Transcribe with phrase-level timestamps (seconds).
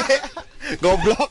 [0.82, 1.28] Goblok.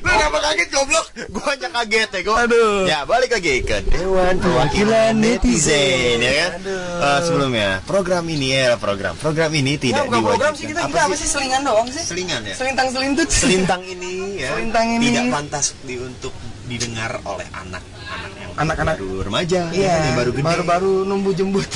[0.00, 1.04] Lu kenapa kaget goblok?
[1.28, 2.36] Gua hanya kaget ya gua.
[2.40, 2.86] Aduh.
[2.86, 6.50] Ya, balik lagi ke Dewan Perwakilan Netizen ya kan.
[6.56, 7.04] Aduh.
[7.04, 9.12] Eh, sebelumnya, program ini ya program.
[9.16, 10.30] Program ini Ya, tidak bukan diwajibkan.
[10.30, 12.02] program sih kita, kita apa sih selingan doang sih?
[12.02, 12.54] Selingan ya.
[12.54, 13.28] Selintang selintut.
[13.28, 15.04] Selintang ini ya Selintang ini.
[15.10, 16.32] tidak pantas di untuk
[16.64, 18.94] didengar oleh anak-anak yang Anak-anak.
[18.96, 20.44] baru remaja ya Iya, kan, yang baru gede.
[20.46, 21.66] baru-baru numbu jembut.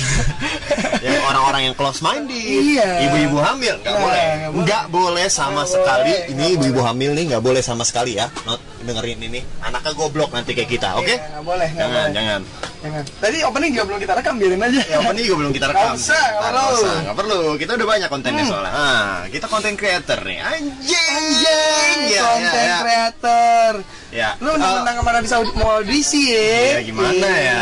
[1.07, 3.05] yang orang-orang yang close minded Iya.
[3.05, 4.25] ibu-ibu hamil nggak Nah, boleh
[4.57, 5.25] nggak boleh.
[5.27, 9.17] sama Nggak sekali boleh, ini ibu-ibu hamil nih nggak boleh sama sekali ya not dengerin
[9.19, 12.13] ini anaknya goblok nanti kayak kita oke Iya, nggak boleh, jangan boleh.
[12.13, 12.41] jangan
[12.77, 13.01] Jangan.
[13.17, 14.77] Tadi opening juga belum kita rekam, biarin aja.
[14.79, 16.81] ya opening juga belum kita rekam Nggak usah, nggak perlu.
[17.01, 18.51] nggak perlu kita udah banyak kontennya Hmm.
[18.51, 22.77] soalnya ah kita konten creator nih anjing Anjing, ya, konten ya, ya.
[22.79, 23.71] creator.
[24.11, 26.77] ya Lu Eh, mentang ke mana bisa mau audisi ya?
[26.77, 27.57] Iya gimana ya?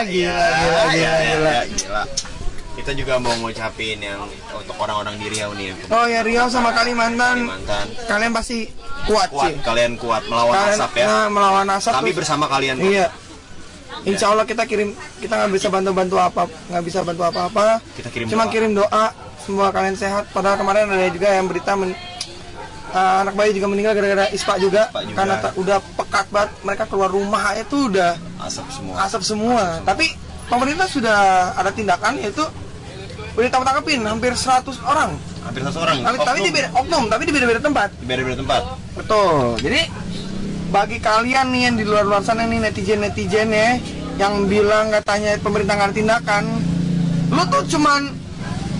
[0.00, 1.52] Iya, gila, gila, iya, gila.
[1.52, 2.02] iya, gila.
[2.84, 4.20] Kita juga mau ngucapin yang
[4.52, 5.72] untuk orang-orang di Riau nih.
[5.72, 7.86] yang Oh ya Riau sama Kalimantan, Kalimantan.
[8.04, 8.68] kalian pasti
[9.04, 9.56] kuat, Kuat, sih.
[9.58, 11.06] kalian kuat melawan Kalian asap ya.
[11.06, 11.92] nah, melawan asap.
[11.94, 12.76] Kami terus- bersama kalian.
[12.76, 12.84] kok.
[12.86, 13.08] Iya.
[14.04, 17.80] Insya Allah kita kirim, kita nggak bisa bantu-bantu apa, nggak bisa bantu apa-apa.
[17.94, 18.52] Kita kirim Cuma doa.
[18.52, 19.04] kirim doa,
[19.40, 20.28] semoga kalian sehat.
[20.28, 21.96] Padahal kemarin ada juga yang berita men-
[22.92, 25.16] uh, anak bayi juga meninggal gara-gara ispa juga, Ispa juga.
[25.16, 26.50] karena ta- udah pekat banget.
[26.60, 28.94] Mereka keluar rumah itu udah Asap semua.
[29.00, 29.64] asap semua.
[29.80, 30.12] Tapi
[30.44, 31.18] pemerintah sudah
[31.54, 32.44] ada tindakan yaitu
[33.34, 35.10] udah ditangkap tangkapin hampir 100 orang.
[35.42, 35.96] Hampir satu orang.
[36.06, 37.88] Tapi, tapi di beda oknum, tapi di beda-beda tempat.
[37.98, 38.62] di beda-beda tempat.
[38.94, 39.58] Betul.
[39.58, 39.80] Jadi
[40.70, 43.78] bagi kalian nih yang di luar-luar sana nih netizen-netizen ya
[44.18, 46.44] yang bilang katanya pemerintah nggak tindakan,
[47.34, 48.14] lu tuh cuman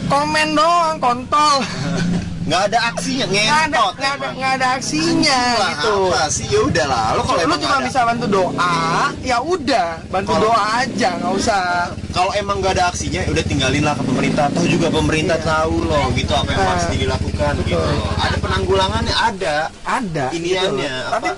[0.06, 1.58] komen doang, kontol.
[2.44, 3.92] Nggak ada aksinya, ngentot.
[3.96, 5.96] nggak ada, nggak ada aksinya Lah, gitu.
[6.06, 6.44] Apa sih?
[6.46, 7.04] Ya udahlah.
[7.14, 8.76] Lo kalau Lu emang cuma ada- bisa bantu doa,
[9.22, 11.64] ya udah, bantu Kalau- doa aja, nggak usah.
[12.10, 15.48] kalau emang nggak ada aksinya ya udah tinggalin lah ke pemerintah tahu juga pemerintah Iya.
[15.50, 17.96] tahu loh gitu apa yang Nah, harus dilakukan gitu betul.
[17.96, 18.14] loh.
[18.16, 20.24] ada penanggulangannya ada Ada.
[20.30, 21.08] Iniannya, gitu.
[21.08, 21.16] apa?
[21.16, 21.28] Tapi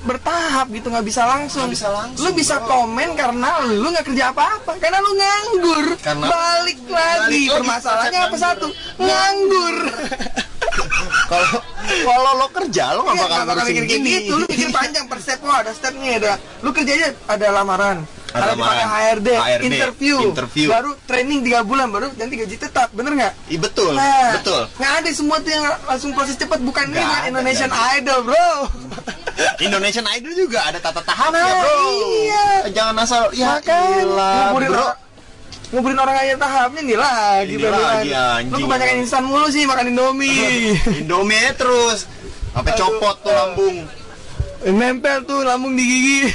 [0.00, 1.60] bertahap gitu nggak bisa langsung.
[1.60, 2.66] Nggak bisa langsung, Lu bisa bro.
[2.66, 5.84] komen karena lu nggak kerja apa-apa, karena lu nganggur.
[6.00, 7.26] Karena- balik lagi.
[7.28, 8.66] lagi, Permasalahannya apa satu?
[8.96, 9.76] Nganggur.
[11.30, 11.60] kalau
[12.04, 14.32] kalau lo kerja lo nggak Iya, bakal ngurusin mikir gini gitu.
[14.38, 16.32] Lu mikir panjang per step lo ada stepnya ada.
[16.64, 17.98] Lu kerja aja ada lamaran.
[18.28, 18.88] Ada dipakai lamaran.
[18.92, 20.68] HRD, HRD, interview, interview.
[20.68, 23.32] baru training 3 bulan, baru nanti gaji tetap, bener nggak?
[23.48, 27.22] Ih, betul Nah, betul nggak ada semua tuh yang langsung proses cepat, bukan ini bukan
[27.24, 28.52] Indonesian nggak Idol, bro.
[29.64, 31.78] Indonesian Idol juga ada tata tahapnya Nah, bro
[32.20, 32.46] iya.
[32.74, 34.86] jangan asal ya Makanya ilah, nguburin bro
[35.68, 38.52] nguburin orang aja tahapnya nih lagi Ini lagi, anjing.
[38.52, 40.72] Lu kebanyakan instan mulu sih makan Indomie.
[40.96, 42.08] Indomie terus
[42.50, 43.76] sampai copot tuh lambung
[44.64, 46.18] Nempel tuh lambung di gigi.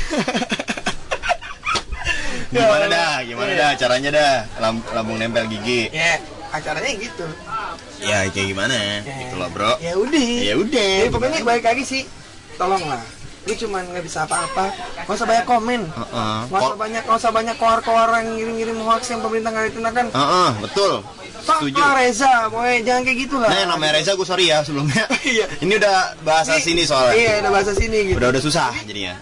[2.53, 3.59] gimana dah gimana iya.
[3.59, 6.21] dah caranya dah Lam- lambung nempel gigi Ya,
[6.53, 7.25] acaranya gitu.
[7.97, 10.29] ya kayak gimana gitu loh bro Ya udah.
[10.37, 12.03] ya udah pokoknya balik lagi sih.
[12.53, 13.01] Tolonglah.
[13.43, 14.71] Lu cuman nggak bisa apa-apa.
[15.03, 15.81] Gak usah banyak komen.
[15.83, 16.37] Heeh.
[16.47, 20.05] Gak usah banyak, gak usah banyak keluar-keluar yang ngirim-ngirim hoax yang pemerintah nggak ditindakan.
[20.09, 20.93] Heeh, betul
[21.43, 23.49] Pak setuju Pak Reza, pokoknya jangan kayak gitu lah.
[23.51, 25.03] Nah, namanya Reza gue sorry ya sebelumnya.
[25.27, 25.45] Iya.
[25.59, 27.19] Ini udah bahasa Ini- sini soalnya.
[27.19, 28.17] Iya, udah bahasa sini gitu.
[28.23, 29.19] Udah udah susah jadinya.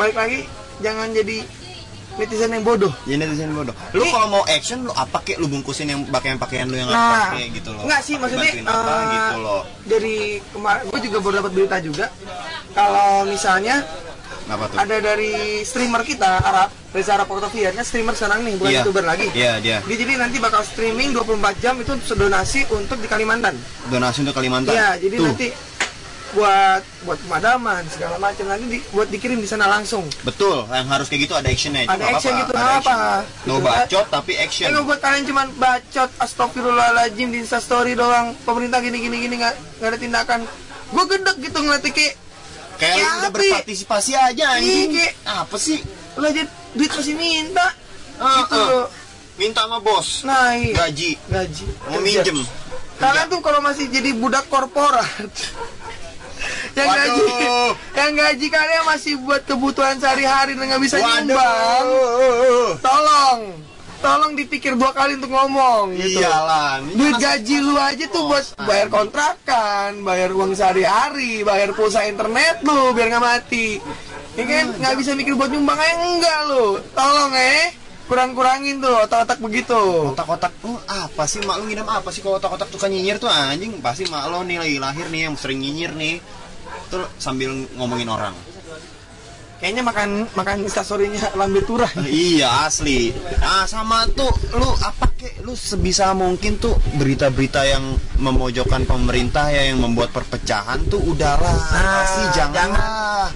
[0.00, 0.38] Balik lagi,
[0.80, 1.44] jangan jadi
[2.14, 2.92] netizen yang bodoh.
[3.02, 3.74] Jadi netizen bodoh.
[3.92, 7.30] Lu kalau mau action lu apa kek lu bungkusin yang pakaian pakaian lu yang Nah,
[7.30, 7.82] apa kek gitu loh.
[7.82, 9.62] enggak sih maksudnya bantuin apa eh, gitu loh.
[9.82, 12.06] dari kemarin gue juga baru dapat berita juga
[12.70, 13.84] kalau misalnya
[14.44, 14.76] Apa tuh?
[14.76, 18.80] ada dari streamer kita Arab Reza Arab Octavian kan streamer sekarang nih bukan Iya.
[18.82, 19.78] youtuber lagi Iya, dia.
[19.80, 23.54] dia jadi nanti bakal streaming 24 jam itu donasi untuk di Kalimantan
[23.86, 24.72] Donasi untuk Kalimantan.
[24.72, 25.46] Iya jadi Tuh, nanti
[26.32, 31.06] buat buat pemadaman segala macam nanti di, buat dikirim di sana langsung Betul, yang harus
[31.06, 31.84] kayak gitu ada actionnya.
[31.84, 32.96] Ada nggak action gitu, ada nggak action.
[32.96, 33.20] apa.
[33.42, 34.66] No Gitu, bacot tapi action.
[34.66, 39.88] Eh buat kalian cuman bacot astagfirullahaladzim di instastory doang pemerintah gini gini gini nggak nggak
[39.88, 40.40] ada tindakan
[40.88, 42.14] gue gedek gitu ngeliatnya kayak
[42.74, 44.90] Kayak Ya, udah berpartisipasi aja anjing.
[44.90, 45.78] Iya, Apa sih?
[46.12, 47.68] lo aja duit masih minta
[48.16, 48.86] Ah, gitu loh
[49.34, 50.22] Minta sama bos.
[50.22, 51.16] nah iya Gaji.
[51.26, 52.40] gaji Mau minjem.
[52.94, 55.06] kalian tuh kalau masih jadi budak korporat
[56.72, 57.02] yang Waduh.
[57.02, 57.24] gaji
[57.92, 61.84] yang gaji kalian masih buat kebutuhan sehari-hari dan nggak bisa nyumbang.
[61.86, 62.70] Waduh.
[62.80, 63.40] tolong
[64.02, 66.18] tolong dipikir dua kali untuk ngomong gitu.
[66.18, 66.82] Iyalah.
[66.82, 72.02] ini duit kan gaji lu aja tuh buat bayar kontrakan bayar uang sehari-hari bayar pulsa
[72.10, 73.78] internet lu biar nggak mati.
[74.32, 74.66] Ya kan?
[74.80, 76.80] Nggak bisa mikir buat nyumbang aja enggak lu.
[76.92, 77.78] Tolong eh.
[78.02, 80.12] Kurang-kurangin tuh otak-otak begitu.
[80.12, 81.40] Otak-otak oh, apa sih?
[81.44, 82.20] Mak lu ngidam apa sih?
[82.20, 83.78] Kalau otak-otak suka nyinyir tuh anjing.
[83.78, 86.16] Pasti mak lo nih lagi lahir nih yang sering nyinyir nih
[86.92, 88.36] tuh sambil ngomongin orang
[89.56, 93.14] kayaknya makan makan instastorynya lambe turah Iya asli.
[93.38, 97.84] Nah sama tuh lu apa kek lu sebisa mungkin tuh berita-berita yang
[98.18, 102.74] memojokkan pemerintah ya yang membuat perpecahan tuh udahlah Nah, asli jangan.
[102.74, 103.30] jangan.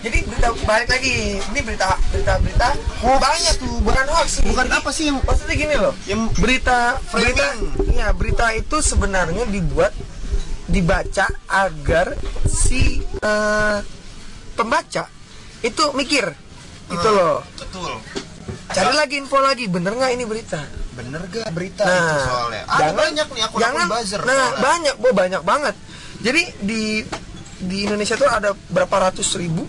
[0.00, 2.68] jadi berita balik lagi ini berita berita berita
[3.00, 7.00] banyak tuh bukan hoax sih Bukan Jadi, apa sih yang maksudnya gini loh yang berita
[7.02, 7.24] Framing.
[7.24, 7.44] berita
[7.88, 9.96] iya berita itu sebenarnya dibuat
[10.70, 12.14] dibaca agar
[12.46, 13.78] si eh,
[14.52, 15.04] pembaca
[15.60, 16.24] itu mikir
[16.88, 17.12] gitu Ah.
[17.12, 17.92] loh betul.
[18.68, 22.62] cari lagi info lagi bener nggak ini berita Bener gak berita Nah, itu soalnya?
[22.62, 24.20] Ada jangan- banyak nih aku jangan buzzer.
[24.20, 24.60] nah soalnya.
[24.60, 25.74] banyak bo banyak banget
[26.18, 26.82] jadi di
[27.58, 29.64] di Indonesia tuh ada berapa ratus ribu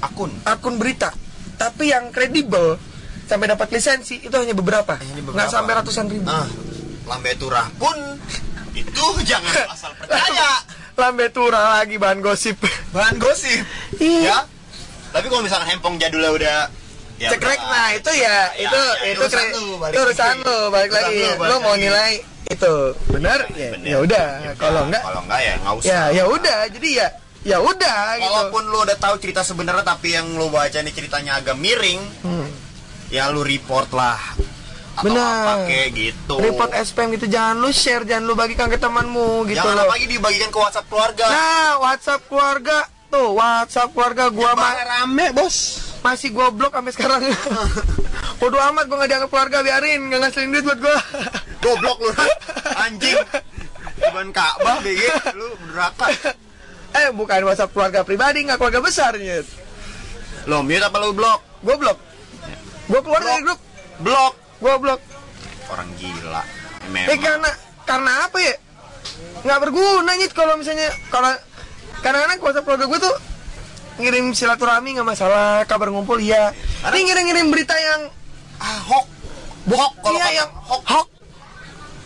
[0.00, 0.32] akun.
[0.42, 1.12] akun berita
[1.54, 2.74] tapi yang kredibel
[3.22, 5.52] sampai dapat lisensi itu hanya beberapa Hanya nggak beberapa.
[5.52, 6.48] sampai ratusan ribu Nah,
[7.06, 7.94] lambe turah pun
[8.72, 10.50] itu jangan asal percaya.
[10.92, 13.64] lambe tura lagi bahan gosip Bahan gosip.
[13.96, 14.20] Iya.
[14.26, 14.38] Ya.
[15.10, 16.58] Tapi kalau misalkan hempong jadulnya udah
[17.16, 17.68] ya cekrek udah.
[17.68, 21.18] nah itu ya, Ya, itu ya, itu urusan lu, balik itu urusan lu balik lagi
[21.18, 21.82] lu, balik lu mau lagi.
[21.82, 22.12] nilai
[22.48, 22.74] itu
[23.08, 24.26] benar ya ya udah
[24.56, 25.86] kalau enggak kalau enggak ya nggak usah.
[25.86, 27.08] ya ya udah jadi ya
[27.40, 31.38] ya udah gitu Walaupun lu udah tahu cerita sebenarnya tapi yang lu baca ini ceritanya
[31.38, 32.48] agak miring, Hmm.
[33.08, 34.18] ya lu report lah.
[34.92, 35.22] Atau Benar.
[35.40, 36.34] apa kayak gitu.
[36.36, 40.06] report spam gitu jangan lu share jangan lu bagikan ke temanmu gitu Jangan loh apalagi
[40.08, 41.24] dibagikan ke WhatsApp keluarga.
[41.24, 42.76] nah WhatsApp keluarga
[43.06, 45.56] tuh WhatsApp keluarga gua mah rame, Bos.
[46.00, 47.20] masih gua blok sampai sekarang
[48.40, 50.96] Bodo amat gua nggak dianggap keluarga biarin nggak ngasilin duit buat gua
[51.60, 52.12] Goblok lu.
[52.84, 53.20] Anjing.
[54.00, 55.02] Cuman Ka'bah BG
[55.34, 56.08] lu durhaka.
[56.92, 59.44] eh bukan WhatsApp keluarga pribadi nggak keluarga besar nyet
[60.44, 61.40] Lo mute apa lu blok?
[61.60, 61.98] gua blok
[62.86, 63.60] gua keluar dari grup
[64.00, 64.34] Blok.
[64.60, 65.00] Gua blok
[65.66, 66.42] Orang gila.
[66.80, 67.16] eh Memang.
[67.16, 67.50] karena
[67.82, 68.54] karena apa ya
[69.40, 71.30] nggak berguna nyet kalau misalnya kalau
[71.98, 73.16] kadang-kadang WhatsApp keluarga gua tuh
[73.96, 78.02] ngirim silaturahmi nggak masalah kabar ngumpul iya Karena- ini ngirim-ngirim berita yang
[78.56, 79.06] Ah, hok.
[79.66, 80.82] Hok kalau iya yang hok.
[80.82, 81.08] hok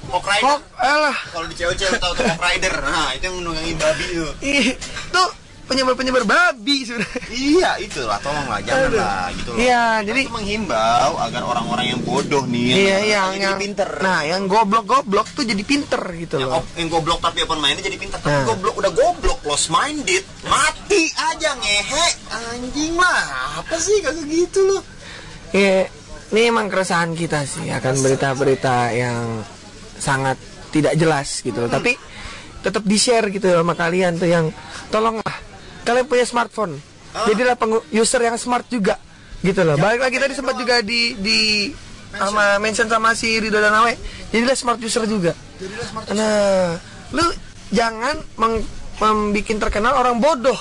[0.04, 0.58] Hok rider.
[0.76, 2.70] alah Kalau di cewek-cewek tahu tuh hok rider.
[2.78, 4.30] Nah, itu yang nunggangin babi tuh.
[4.38, 4.66] Ih,
[5.10, 5.28] tuh
[5.64, 7.08] penyebar-penyebar babi sudah.
[7.28, 9.00] Iya, itulah tolonglah jangan Aduh.
[9.00, 9.58] lah gitu loh.
[9.58, 13.88] Iya, Kita jadi- menghimbau agar orang-orang yang bodoh nih Iya, yang yang jadi yang pinter.
[13.99, 16.61] Nah, yang goblok-goblok tuh jadi pinter gitu yang, loh.
[16.61, 18.19] op- yang goblok tapi open minded jadi pinter.
[18.19, 18.44] Tapi Nah.
[18.46, 22.06] goblok udah goblok close minded, mati aja ngehe.
[22.31, 23.22] Anjing lah,
[23.58, 24.82] apa sih kagak gitu loh.
[25.50, 25.88] Iya,
[26.28, 29.40] ini emang keresahan kita sih akan berita-berita yang
[29.94, 30.37] sangat
[30.70, 31.70] tidak jelas gitu loh.
[31.70, 31.94] Tapi
[32.60, 34.49] tetap di-share gitu loh sama kalian tuh yang
[34.88, 35.37] tolonglah
[35.84, 36.81] kalian punya smartphone.
[37.14, 38.98] Jadilah pengu- user yang smart juga
[39.38, 39.78] gitu loh.
[39.78, 41.70] Balik lagi tadi sempat juga di di
[42.10, 43.94] sama mention sama si Ridho Danawe.
[44.28, 45.31] Jadilah smart user juga.
[45.56, 46.75] Jadilah smart Nah,
[47.12, 47.22] lu
[47.70, 48.66] jangan meng
[48.98, 50.58] membikin terkenal orang bodoh.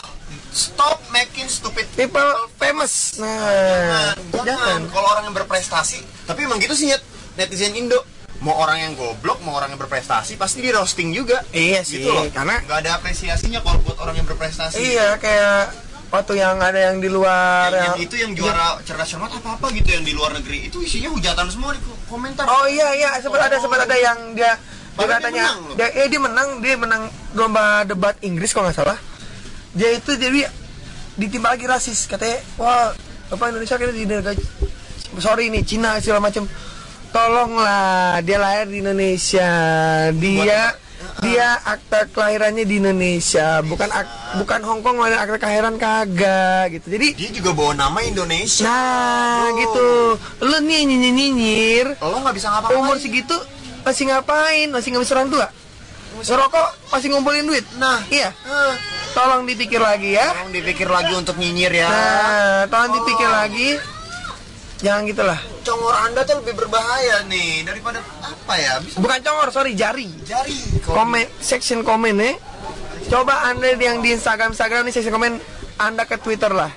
[0.53, 2.21] Stop making stupid People
[2.55, 3.17] famous.
[3.17, 4.45] Nah, jangan, jangan.
[4.45, 4.79] jangan.
[4.93, 5.97] Kalau orang yang berprestasi,
[6.29, 7.01] tapi emang gitu sih Nyet.
[7.33, 7.97] netizen Indo.
[8.43, 11.39] Mau orang yang goblok, mau orang yang berprestasi, pasti di roasting juga.
[11.49, 12.27] Iya sih, gitu loh.
[12.27, 14.75] karena- nggak ada apresiasinya kalau buat orang yang berprestasi.
[14.75, 15.71] Iya, kayak
[16.11, 19.57] waktu yang ada yang di luar Yang, yang yang- itu yang juara cerdas cermat apa
[19.57, 22.43] apa gitu yang di luar negeri itu isinya hujatan semua di ko- komentar.
[22.45, 24.59] Oh iya iya, sempat ada sempat ada yang dia
[24.93, 25.73] dia dia katanya loh.
[25.73, 27.03] dia, eh, dia menang, dia menang
[27.33, 28.99] lomba debat Inggris kalau nggak salah.
[29.71, 30.45] Dia itu jadi
[31.15, 32.91] ditimpa lagi rasis katanya, wah
[33.25, 34.35] apa Indonesia kita di negara
[35.15, 36.43] sorry nih Cina segala macam.
[37.13, 39.49] Tolonglah, dia lahir di Indonesia.
[40.11, 40.73] Dia
[41.21, 46.89] dia akta kelahirannya di Indonesia, bukan ak- bukan Hong Kong ada akta kelahiran kagak gitu.
[46.89, 48.65] Jadi Dia juga bawa nama Indonesia.
[48.65, 49.55] Nah, Oh.
[49.55, 49.87] gitu.
[50.41, 51.87] Lu nyinyir nyinyir.
[51.95, 52.81] Lo nggak bisa ngapa-ngapain.
[52.81, 53.37] Umur segitu
[53.83, 54.67] masih ngapain?
[54.67, 55.47] Masih ngemis orang tua?
[56.15, 57.65] Ngerokok masih ngumpulin duit.
[57.75, 58.01] Nah.
[58.09, 58.33] iya.
[58.33, 58.73] Eh,
[59.13, 60.25] Tolong dipikir lagi ya.
[60.27, 61.85] tolong dipikir lagi untuk nyinyir ya.
[61.85, 63.33] Nah, tolong dipikir Oh.
[63.35, 63.69] lagi.
[64.83, 65.39] Jangan gitulah.
[65.63, 68.83] Congor Anda tuh lebih berbahaya nih daripada apa ya?
[68.83, 70.11] Bisa Bukan congor, sorry, jari.
[70.27, 70.83] jari.
[70.83, 72.35] Komen, section komen ya.
[73.07, 75.39] Coba Anda yang di Instagram Instagram nih section komen
[75.79, 76.67] Anda ke Twitter lah.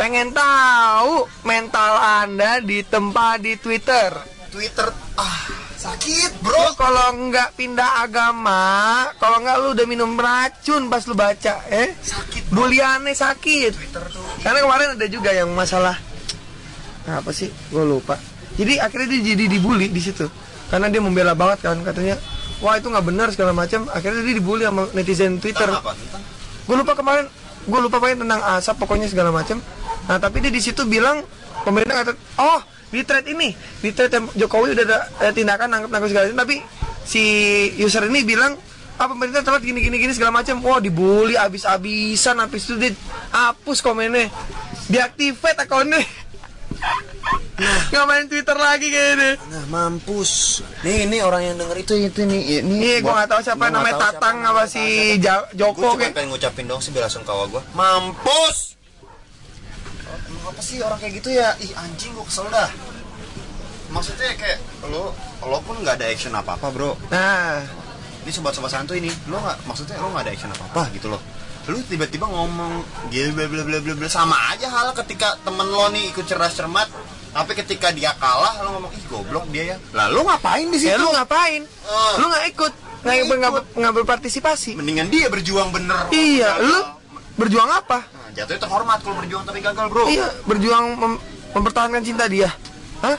[0.00, 1.92] Pengen tahu mental
[2.24, 4.16] Anda ditempa di Twitter.
[4.48, 5.44] Twitter ah
[5.76, 6.72] sakit Lu bro.
[6.76, 8.64] kalau nggak pindah agama,
[9.16, 11.92] kalau nggak lu udah minum racun pas lu baca, eh?
[12.00, 12.64] Sakit bro.
[12.64, 13.72] Buliannya sakit.
[13.76, 14.24] Twitter tuh.
[14.40, 16.00] Karena kemarin ada juga yang masalah
[17.08, 17.50] apa sih?
[17.72, 18.18] Gue lupa.
[18.54, 20.28] Jadi akhirnya dia jadi dibully di situ.
[20.68, 22.16] Karena dia membela banget kan katanya,
[22.64, 23.84] wah itu nggak benar segala macam.
[23.92, 25.68] Akhirnya dia dibully sama netizen Twitter.
[26.64, 27.26] Gue lupa kemarin,
[27.66, 29.60] gue lupa pokoknya tentang asap pokoknya segala macam.
[30.08, 31.20] Nah tapi dia di situ bilang
[31.66, 32.60] pemerintah kata, oh
[32.92, 34.98] di thread ini, di thread yang Jokowi udah ada,
[35.32, 36.40] tindakan nangkep nangkep segala macam.
[36.44, 36.56] Tapi
[37.02, 37.22] si
[37.80, 38.56] user ini bilang,
[38.96, 40.60] ah pemerintah telat gini gini gini segala macam.
[40.64, 42.92] Wah dibully abis-abisan, habis itu dia
[43.32, 44.32] hapus komennya.
[44.88, 46.00] Deactivate akunnya.
[47.92, 49.30] Nggak main Twitter lagi kayaknya.
[49.46, 50.64] Nah, mampus.
[50.82, 52.64] Nih, ini orang yang denger itu itu nih.
[52.64, 54.82] Ini Iya, gua nggak tahu siapa namanya Tatang apa si
[55.16, 56.16] Gue Joko kayak.
[56.16, 57.62] pengen ngucapin dong sih bela sungkawa gue.
[57.72, 58.74] Mampus.
[60.26, 61.54] Emang apa sih orang kayak gitu ya?
[61.60, 62.66] Ih anjing gue kesel dah.
[63.92, 64.58] Maksudnya kayak
[64.88, 65.12] lo
[65.42, 66.96] lo pun nggak ada action apa apa bro.
[67.08, 67.60] Nah,
[68.22, 71.18] Ini sobat-sobat santuy ini, lo nggak maksudnya lo nggak ada action apa apa gitu loh.
[71.62, 75.86] Lu tiba-tiba ngomong gila bla bla bla bla bla sama aja hal ketika temen lo
[75.88, 76.90] nih ikut cerdas cermat
[77.30, 80.98] tapi ketika dia kalah lo ngomong ih goblok dia ya lalu ngapain di situ ya
[80.98, 81.62] lu ngapain?
[81.64, 82.14] Eh.
[82.18, 82.72] Lu nggak ikut,
[83.06, 83.36] nggak ikut.
[83.78, 84.74] nggak berpartisipasi.
[84.74, 86.78] mendingan dia berjuang bener Iya, lu
[87.38, 88.04] berjuang apa?
[88.04, 91.22] Nah, jatuhnya terhormat kalau berjuang tapi gagal bro Iya, berjuang mem-
[91.56, 92.50] mempertahankan cinta dia.
[93.00, 93.16] Hah?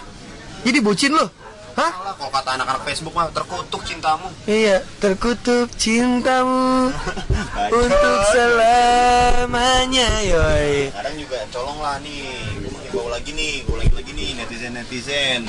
[0.62, 1.26] Jadi bucin lu?
[1.74, 1.92] Hah?
[2.14, 4.30] Kalau kata anak-anak Facebook mah terkutuk cintamu.
[4.46, 6.94] Iya, terkutuk cintamu
[7.82, 10.94] untuk selamanya, yoi.
[10.94, 12.30] Kadang juga colong lah nih,
[12.62, 15.42] gue mengimbau lagi nih, gue lagi lagi nih netizen netizen.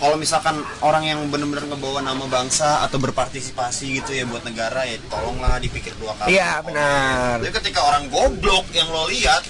[0.00, 4.96] Kalau misalkan orang yang benar-benar ngebawa nama bangsa atau berpartisipasi gitu ya buat negara ya
[5.12, 6.36] tolonglah dipikir dua kali.
[6.36, 7.40] Iya, benar.
[7.40, 9.44] Jadi ketika orang goblok yang lo lihat,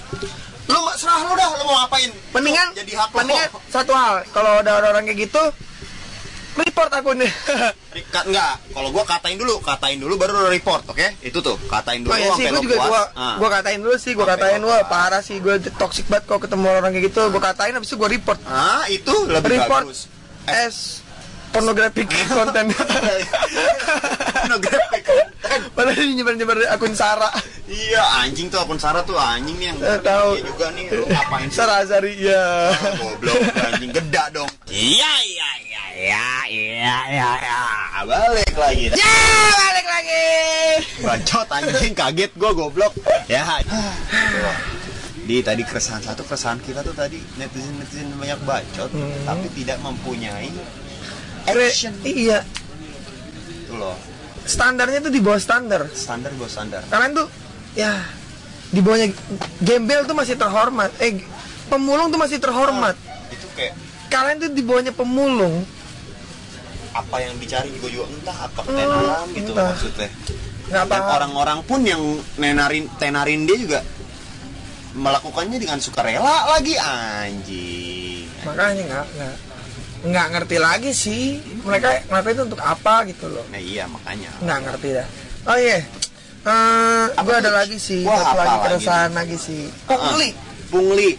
[0.67, 2.11] nggak serah lo dah lo mau ngapain?
[2.35, 5.43] Mendingan, jadi hak mendingan satu hal, kalau ada orang-orang kayak gitu,
[6.55, 7.29] report akunnya.
[8.15, 11.07] Kat enggak, kalau gua katain dulu, katain dulu baru report, oke?
[11.19, 13.35] Itu tuh, katain dulu Oh iya sih, lo juga gua, Ah.
[13.35, 16.91] gua katain dulu sih, gua katain wah parah sih, gue toxic banget kalau ketemu orang
[16.95, 18.39] kayak gitu, gua katain habis itu gua report.
[18.47, 20.07] Ah, itu lebih report bagus.
[20.47, 21.00] as
[21.51, 22.69] pornographic content.
[24.33, 25.61] Pornographic content.
[25.71, 27.27] Padahal ini nyebar-nyebar akun Sara.
[27.67, 30.35] Iya, anjing tuh akun Sarah tuh anjing nih yang Eh, tahu.
[30.35, 31.55] Iya juga nih, lu ngapain sih?
[31.55, 32.71] Sara Azari, ya.
[32.71, 34.51] Ah, Goblok, anjing geda dong.
[34.67, 37.59] Iya, iya, iya, iya, iya, iya, iya.
[38.01, 38.85] Balik lagi.
[38.91, 39.15] Ya,
[39.53, 40.25] balik lagi.
[40.99, 42.91] Bacot anjing, kaget gua goblok.
[43.27, 43.43] Ya.
[45.21, 49.13] Di tadi keresahan satu keresahan kita tuh tadi netizen netizen banyak bacot Hmm.
[49.23, 50.49] tapi tidak mempunyai
[51.43, 52.43] action iya,
[53.57, 53.97] itu loh
[54.41, 55.85] standarnya tuh di bawah standar.
[55.87, 57.27] standar gue standar Kalian tuh,
[57.71, 57.93] ya,
[58.67, 59.13] di bawahnya
[59.59, 60.89] gembel tuh masih terhormat.
[60.97, 61.21] Eh,
[61.67, 62.97] pemulung tuh masih terhormat.
[63.29, 65.63] itu kayak Kalian tuh di bawahnya pemulung.
[66.91, 69.67] apa yang dicari juga juga entah apa Hmm, ketenaran gitu entah.
[69.71, 70.09] maksudnya
[70.67, 72.01] Nggak dan orang-orang pun yang
[72.35, 73.79] nenarin tenarin dia juga
[74.91, 79.35] melakukannya dengan sukarela lagi anjing Makanya nggak nggak
[80.01, 81.37] nggak ngerti lagi sih.
[81.61, 83.45] Mereka ngelakuin itu untuk apa gitu loh.
[83.53, 85.07] nah iya makanya Nggak ngerti dah.
[85.45, 85.79] Oh iya,
[86.41, 89.69] Eh, gue ada lagi sih, Wah, satu lagi keresahan lagi sih.
[89.85, 90.33] Pungli.
[90.33, 91.09] Ah, pungli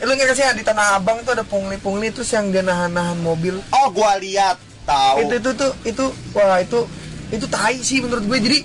[0.00, 3.60] Eh, lu nggak sih di Tanah Abang tuh ada pungli-pungli terus yang dia nahan-nahan mobil.
[3.60, 4.56] oh gua lihat
[4.88, 6.80] tahu Itu itu tuh itu wah itu
[7.28, 8.38] itu tai sih menurut gue.
[8.40, 8.60] Jadi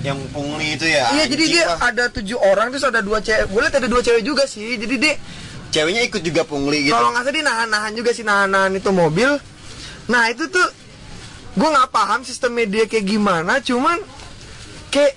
[0.00, 1.92] yang pungli itu ya iya jadi dia lah.
[1.92, 3.46] ada tujuh orang terus ada dua cewek.
[3.48, 4.76] Gue liat ada dua cewek juga sih.
[4.76, 5.14] Jadi dia
[5.70, 9.30] ceweknya ikut juga pungli gitu kalau nggak salah dia nahan-nahan juga sih nahan-nahan itu mobil.
[10.06, 10.66] Nah itu tuh
[11.50, 13.58] gue nggak paham sistem media kayak gimana.
[13.58, 13.98] Cuman
[14.88, 15.14] kayak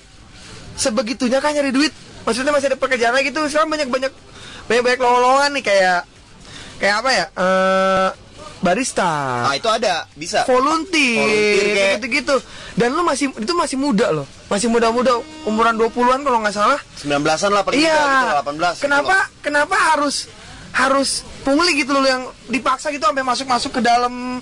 [0.74, 1.94] sebegitunya kan nyari duit.
[2.24, 3.46] Maksudnya masih ada pekerjaan lagi tuh.
[3.46, 4.14] Sekarang banyak banyak
[4.64, 6.00] banyak banyak lowongan nih kayak
[6.78, 7.26] kayak apa ya?
[7.34, 8.10] Eh
[8.64, 9.44] barista.
[9.44, 12.36] nah itu ada bisa volunteer, Volunteer kayak- gitu-gitu.
[12.74, 14.24] Dan lu masih itu masih muda loh.
[14.48, 16.80] Masih muda-muda umuran 20-an kalau nggak salah.
[16.96, 17.92] 19-an lah paling Iya.
[17.92, 20.32] tidak, gitu, 18 gitu kenapa kenapa harus
[20.74, 24.42] harus pungli gitu loh yang dipaksa gitu sampai masuk-masuk ke dalam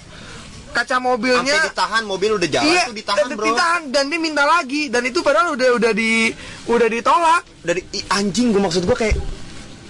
[0.71, 1.43] kaca mobilnya.
[1.43, 5.03] sampai ditahan mobil udah jalan iya, tuh ditahan bro ditahan dan dia minta lagi dan
[5.03, 6.31] itu padahal udah udah di
[6.71, 7.43] udah ditolak.
[7.61, 9.19] dari anjing gue maksud gue kayak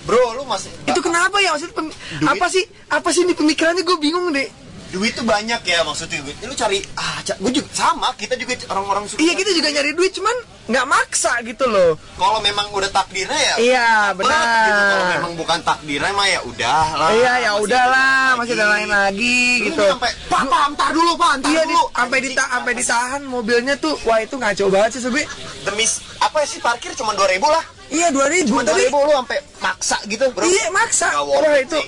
[0.09, 1.93] bro lu masih itu kenapa ya maksudnya pem-
[2.25, 4.49] apa sih apa sih ini pemikirannya gue bingung deh.
[4.91, 9.07] Duit tuh banyak ya maksudnya gue lu cari ah gue juga sama kita juga orang-orang
[9.07, 11.95] suka Iya kita juga nyari duit cuman nggak maksa gitu loh.
[12.15, 14.45] kalau memang udah takdirnya ya Iya, benar.
[14.61, 14.83] gitu.
[14.83, 18.89] kalau memang bukan takdirnya mah ya udah lah iya ya udahlah ada masih ada lain
[18.89, 19.83] lagi Lu gitu.
[19.89, 23.75] sampai pak pak entar dulu pak entar Iya di, dulu sampai dita sampai ditahan mobilnya
[23.75, 25.25] tuh wah itu ngaco banget sih sih?
[25.63, 25.85] demi
[26.19, 28.87] apa sih parkir cuma 2000 lah Iya 2000 cuma tadi.
[28.87, 31.11] 2000 lu sampai maksa gitu bro Iya maksa.
[31.27, 31.79] Wah it itu.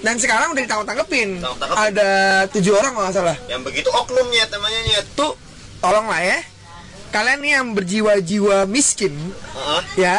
[0.00, 1.44] Dan sekarang udah ditangkap tangkepin.
[1.60, 2.10] Ada
[2.48, 3.36] tujuh orang kalau nggak salah.
[3.46, 5.36] yang begitu oknum nyet namanya nyet Tuh
[5.78, 6.40] tolonglah ya.
[7.10, 9.10] Kalian nih yang berjiwa-jiwa miskin
[9.50, 9.82] Heeh.
[9.98, 10.16] ya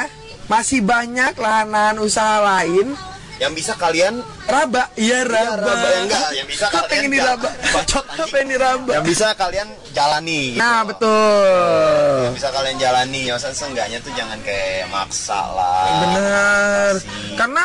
[0.52, 2.92] masih banyak lahanan usaha lain
[3.40, 5.88] yang bisa kalian raba iya Iya, raba, raba.
[6.04, 10.84] Enggak, yang bisa kalian pengen diraba Bacot, pengen diraba yang bisa kalian jalani gitu nah
[10.84, 16.94] betul yang bisa kalian jalani ya seenggaknya tuh jangan kayak maksa lah Bener.
[17.00, 17.34] Masih.
[17.40, 17.64] Karena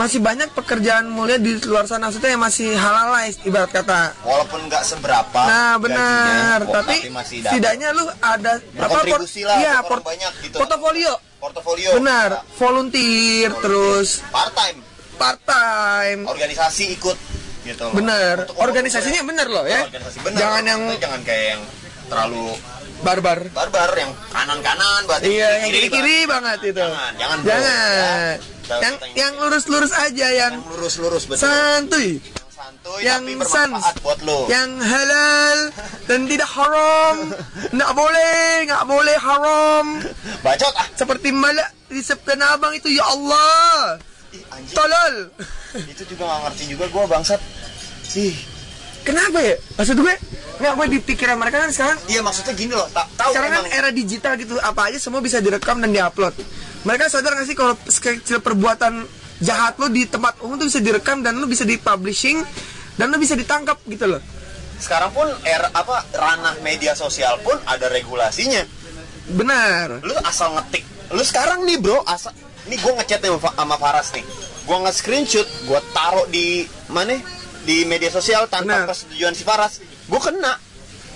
[0.00, 4.16] masih banyak pekerjaan mulia di luar sana maksudnya yang masih halal lah ibarat kata.
[4.22, 6.58] walaupun nggak seberapa Nah, gajinya, benar.
[6.62, 7.52] kok, Tapi masih dapat.
[7.52, 10.56] setidaknya lu ada Berkontribusi lah iya, untuk orang banyak gitu.
[10.56, 11.12] Portofolio.
[11.36, 14.84] portofolio benar volunteer terus part time
[15.16, 17.16] part time organisasi ikut
[17.62, 17.92] gitu loh.
[17.92, 21.62] bener Untuk- organisasinya bener loh ya organisasi bener jangan yang jangan kayak yang
[22.08, 22.56] terlalu
[23.00, 23.38] barbar.
[23.52, 26.44] Barbar yang kanan kanan berarti iya yang kiri kiri Bang.
[26.44, 26.86] banget itu.
[26.86, 27.48] Jangan, jangan, bro.
[27.50, 28.36] jangan.
[28.70, 28.78] Ya.
[28.78, 31.42] yang yang lurus lurus aja yang yang lurus lurus betul.
[31.42, 32.10] santuy.
[32.22, 33.84] Yang santuy yang tapi sans.
[34.04, 34.46] buat lo.
[34.46, 35.58] Yang halal
[36.06, 37.16] dan tidak haram.
[37.76, 39.86] Nggak boleh nggak boleh haram.
[40.44, 40.86] Bacot ah.
[40.94, 43.98] Seperti malak di Tanah Abang itu ya Allah.
[44.30, 44.76] Ih, anjing.
[44.78, 45.14] Tolol
[45.70, 47.40] itu juga gak ngerti juga gua bangsat.
[48.18, 48.49] Ih
[49.02, 49.56] kenapa ya?
[49.78, 50.14] Maksud gue
[50.60, 53.64] nggak gue di pikiran mereka kan sekarang iya maksudnya gini loh tak tahu sekarang kan
[53.72, 56.36] era digital gitu apa aja semua bisa direkam dan diupload.
[56.80, 59.04] Mereka sadar gak sih kalau sekecil perbuatan
[59.40, 62.40] jahat lo di tempat umum tuh bisa direkam dan lo bisa dipublishing
[62.96, 64.20] dan lo bisa ditangkap gitu loh.
[64.80, 68.64] Sekarang pun era apa ranah media sosial pun ada regulasinya.
[69.28, 70.00] Benar.
[70.00, 70.84] Lu asal ngetik.
[71.12, 72.32] Lu sekarang nih bro asal
[72.64, 74.24] ini gue ngechat nih sama sama Faras nih.
[74.64, 77.16] Gue nge screenshot gue taruh di mana
[77.70, 78.90] di media sosial tanpa Benar.
[78.90, 80.58] persetujuan si Faras gue kena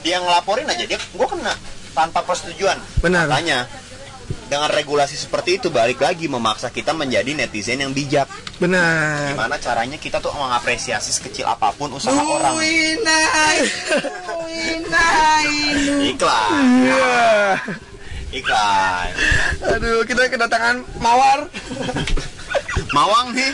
[0.00, 1.50] dia ngelaporin aja dia gue kena
[1.90, 3.26] tanpa persetujuan Benar.
[3.26, 3.66] makanya
[4.46, 9.98] dengan regulasi seperti itu balik lagi memaksa kita menjadi netizen yang bijak benar gimana caranya
[9.98, 13.58] kita tuh mengapresiasi sekecil apa pun usaha orang Winai,
[14.46, 15.50] winai.
[16.06, 17.18] iklan Iya.
[18.30, 19.10] iklan
[19.64, 21.50] Aduh, kita kedatangan Mawar.
[22.90, 23.52] Mawang nih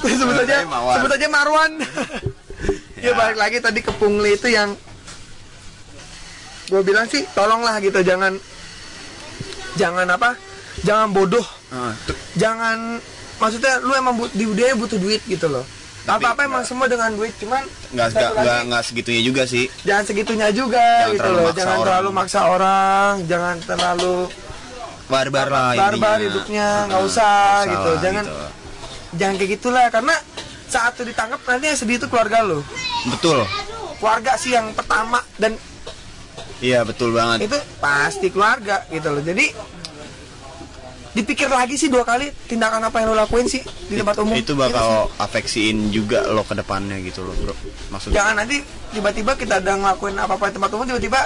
[0.00, 0.94] sebut aja, Mawar.
[0.96, 1.72] sebut aja Marwan.
[2.98, 3.12] ya Ya.
[3.12, 4.76] balik lagi tadi ke pungli itu yang
[6.66, 8.36] gue bilang sih, tolonglah gitu, jangan
[9.74, 10.36] jangan apa,
[10.80, 11.42] jangan bodoh,
[12.04, 12.14] tuh.
[12.34, 13.00] jangan
[13.36, 15.64] maksudnya lu emang bu- di budaya butuh duit gitu loh.
[16.00, 20.48] Tapi Apa-apa emang semua dengan duit, cuman nggak nggak nggak segitunya juga sih jangan segitunya
[20.50, 21.52] juga Jangan gitu terlalu loh.
[21.52, 21.84] Jangan orang.
[21.84, 24.16] terlalu maksa orang, jangan terlalu
[25.10, 27.90] barbar lah barbar hidupnya nggak usah gitu.
[27.98, 28.38] jangan gitu.
[29.18, 30.14] jangan kayak gitulah karena
[30.70, 32.62] saat lu ditangkap nanti yang sedih itu keluarga lo.
[33.10, 33.42] Betul.
[33.98, 35.58] Keluarga sih yang pertama dan
[36.62, 37.50] iya betul banget.
[37.50, 39.20] itu pasti keluarga gitu loh.
[39.20, 39.50] Jadi
[41.10, 43.58] dipikir lagi sih dua kali tindakan apa yang lo lakuin sih
[43.90, 47.54] di tempat umum itu Iya bakal afeksiin juga lo ke depannya gitu loh bro.
[47.90, 48.22] Maksudnya.
[48.22, 48.62] Jangan nanti
[48.94, 51.20] tiba-tiba kita udah ngelakuin apa-apa di tempat umum tiba-tiba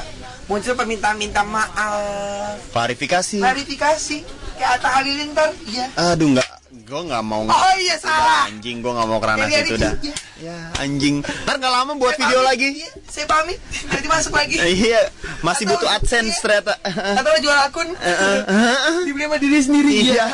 [0.44, 2.60] muncul permintaan minta maaf.
[2.70, 3.38] Klarifikasi.
[3.38, 4.18] Klarifikasi.
[4.54, 5.50] Kayak Atta Halilintar?
[5.64, 5.86] Iya.
[6.12, 6.48] Aduh nggak.
[6.84, 8.44] Gue nggak mau oh iya salah.
[8.44, 9.92] anjing gue nggak mau kerana Iya, situ iya, dah.
[9.96, 10.14] iya.
[10.36, 11.24] ya anjing.
[11.24, 12.50] Ntar nggak lama buat Saya video pamit.
[12.50, 12.68] lagi.
[12.74, 13.58] Iya, saya pamit.
[13.88, 14.56] Nanti masuk lagi.
[14.84, 15.00] Iya
[15.40, 16.42] masih Atau- butuh adsense iya.
[16.42, 16.72] ternyata.
[17.16, 17.88] Atau jual akun.
[19.02, 19.92] Dibeli sama diri sendiri.
[20.12, 20.26] Iya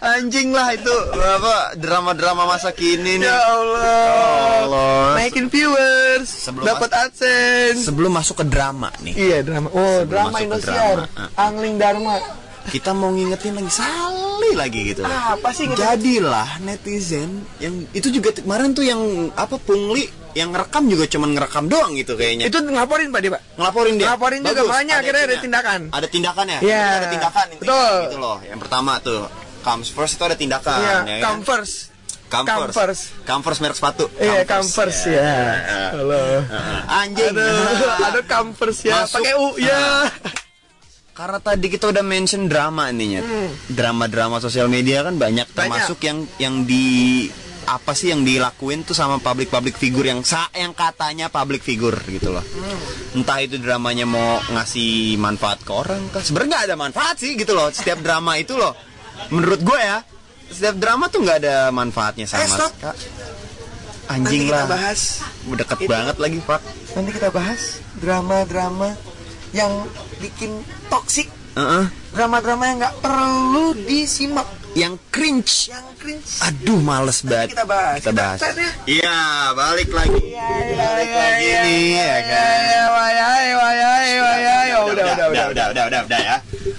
[0.00, 4.04] anjing lah itu apa drama-drama masa kini nih ya Allah,
[4.64, 5.04] Allah.
[5.20, 10.28] naikin viewers Sebelum dapat adsense sebelum masuk ke drama nih iya drama oh Sebelum drama
[10.32, 11.24] masuk ke Indosiar drama.
[11.36, 12.14] Angling Dharma
[12.72, 15.10] kita mau ngingetin lagi sekali lagi gitu loh.
[15.12, 19.00] apa sih Jadilah netizen yang itu juga kemarin tuh yang
[19.36, 22.46] apa pungli yang ngerekam juga cuman ngerekam doang gitu kayaknya.
[22.46, 24.06] itu ngelaporin pak dia pak ngelaporin dia.
[24.06, 25.80] Ngelaporin juga, makanya akhirnya ada tindakan.
[25.90, 26.58] Ada tindakannya.
[26.62, 26.84] Iya.
[26.86, 27.94] Ada tindakan Betul.
[28.06, 28.36] gitu loh.
[28.46, 29.20] Yang pertama tuh
[29.60, 31.40] comes first itu ada tindakan iya ya kan?
[31.40, 31.90] come first.
[33.26, 34.06] Come first merek sepatu.
[34.22, 35.34] iya come first ya
[35.90, 36.14] halo
[36.46, 36.78] Heeh.
[36.86, 37.34] Anjing.
[37.34, 40.06] aduh aduh come first ya pakai u ya
[41.10, 43.20] Karena tadi kita udah mention drama ininya.
[43.68, 47.28] Drama-drama sosial media kan banyak termasuk yang yang di
[47.68, 51.98] apa sih yang dilakuin tuh sama public public figure yang sa yang katanya public figure
[52.08, 52.40] gitu loh.
[53.12, 56.24] Entah itu dramanya mau ngasih manfaat ke orang kan.
[56.24, 57.68] Sebenarnya ada manfaat sih gitu loh.
[57.68, 58.72] Setiap drama itu loh.
[59.28, 60.00] Menurut gue ya,
[60.48, 62.98] setiap drama tuh nggak ada manfaatnya eh sama stop sekali.
[64.02, 64.66] nanti Anjing kita lah.
[64.66, 65.00] bahas
[65.46, 65.86] Deket Itu.
[65.86, 66.60] banget lagi, Pak.
[66.90, 67.60] nanti kita bahas
[67.96, 68.88] drama-drama
[69.50, 69.70] yang
[70.18, 70.50] bikin
[70.86, 71.84] toksik Heeh.
[72.10, 75.54] drama-drama yang nggak perlu disimak Yang cringe.
[75.68, 77.50] yang cringe Aduh, males banget.
[77.50, 77.98] kita bahas.
[77.98, 78.38] Kita Kita bahas.
[78.38, 78.70] chat ya.
[78.86, 79.18] Iya,
[79.52, 80.22] balik lagi.
[80.72, 82.58] balik lagi nih, ya kan.
[82.70, 82.82] ya
[84.78, 86.36] oh, udah udah udah udah, udah, udah, udah ya.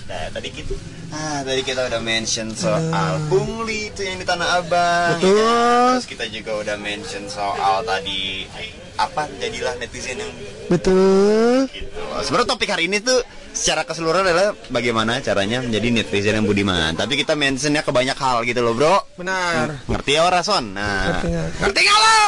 [0.08, 0.72] Udah, tadi kita
[1.12, 5.20] Ah, tadi kita udah mention soal pungli itu yang di Tanah Abang.
[5.20, 5.36] Betul.
[5.36, 5.92] ya kan?
[6.00, 8.48] Terus kita juga udah mention soal tadi
[8.96, 10.32] apa jadilah netizen yang
[10.72, 12.00] betul gitu.
[12.24, 13.20] Sebenarnya topik hari ini tuh
[13.52, 16.96] secara keseluruhan adalah bagaimana caranya menjadi netizen yang budiman.
[16.96, 19.20] Tapi kita mentionnya ke banyak hal gitu loh, Bro.
[19.20, 20.76] benar Ngerti ya Rason?
[20.80, 21.20] Nah.
[21.60, 22.20] ngerti nggak lo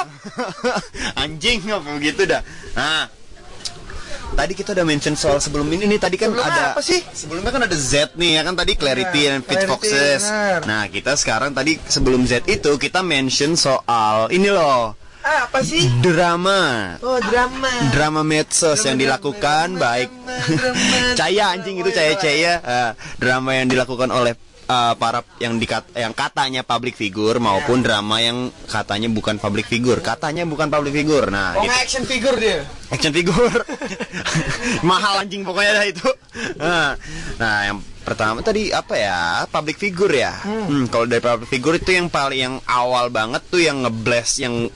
[1.24, 2.43] Anjing apa begitu dah.
[2.76, 3.23] Nah.
[4.34, 7.00] Tadi kita udah mention soal sebelum ini nih tadi kan Sebelumnya ada apa sih?
[7.06, 10.22] Sebelumnya kan ada Z nih ya kan tadi Clarity dan Fit Clarity, Foxes.
[10.65, 14.98] Nah, kita sekarang tadi sebelum Z itu kita mention soal ini loh.
[15.24, 15.88] Ah, apa sih?
[16.04, 17.72] drama Oh, drama.
[17.96, 22.00] drama medsos Drama, yang dilakukan drama, baik drama, drama, caya anjing itu drama.
[22.02, 27.38] caya caya eh, drama yang dilakukan oleh eh, para yang dikat yang katanya public figure
[27.38, 27.86] maupun Ya.
[27.86, 31.73] drama yang katanya bukan public figure katanya bukan public figure nah Oh, gitu.
[31.73, 32.63] action figure dia.
[32.89, 33.60] action figure
[34.84, 36.10] mahal anjing pokoknya dah itu
[36.62, 36.95] nah,
[37.36, 41.92] nah yang pertama tadi apa ya public figure ya Hmm, kalau dari public figure itu
[41.94, 44.68] yang paling yang awal banget tuh yang ngeblast yang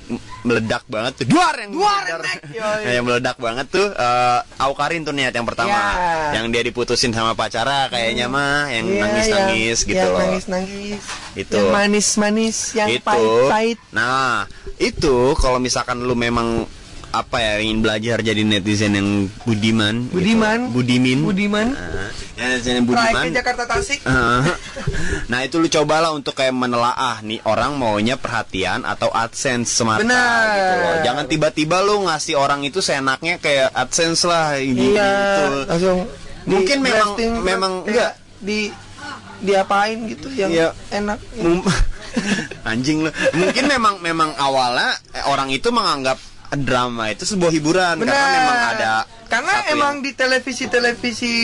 [0.41, 2.39] meledak banget tuh duar yang Duar, meledak.
[2.57, 6.31] Nah, yang meledak banget tuh eh Aukarin tuh niat yang pertama Ya.
[6.33, 10.19] yang dia diputusin sama pacara kayaknya mah yang Iya, nangis nangis yang- gitu yang loh
[10.21, 11.01] nangis-nangis.
[11.35, 11.53] Itu.
[11.53, 13.77] Yang manis-manis, yang itu pahit-pahit.
[13.91, 16.63] nah itu kalau misalkan lu memang
[17.17, 19.09] apa ya ingin belajar jadi netizen yang
[19.41, 20.21] budiman gitu.
[20.21, 20.59] Budiman.
[20.69, 21.67] budimin Budiman.
[21.73, 23.99] Nah, ya, netizen yang budiman Jakarta Tasik.
[24.01, 24.41] Eh,
[25.31, 30.45] nah itu lu cobalah untuk kayak menelaah nih orang maunya perhatian atau adsense semata Benar.
[30.47, 30.95] gitu loh.
[31.03, 34.93] Jangan tiba-tiba lu ngasih orang itu seenaknya kayak adsense lah gitu.
[34.93, 35.11] Iya,
[35.65, 36.05] langsung
[36.47, 38.15] Mungkin memang- memang enggak.
[38.37, 38.69] di
[39.37, 40.69] diapain gitu yang Iya.
[40.93, 41.19] enak.
[41.37, 41.65] Mum-
[42.69, 43.09] anjing lu.
[43.33, 46.17] Mungkin memang memang awalnya eh, orang itu menganggap
[46.49, 48.07] drama itu sebuah hiburan Benar.
[48.07, 48.93] karena memang ada
[49.27, 51.35] karena emang yang- di televisi-televisi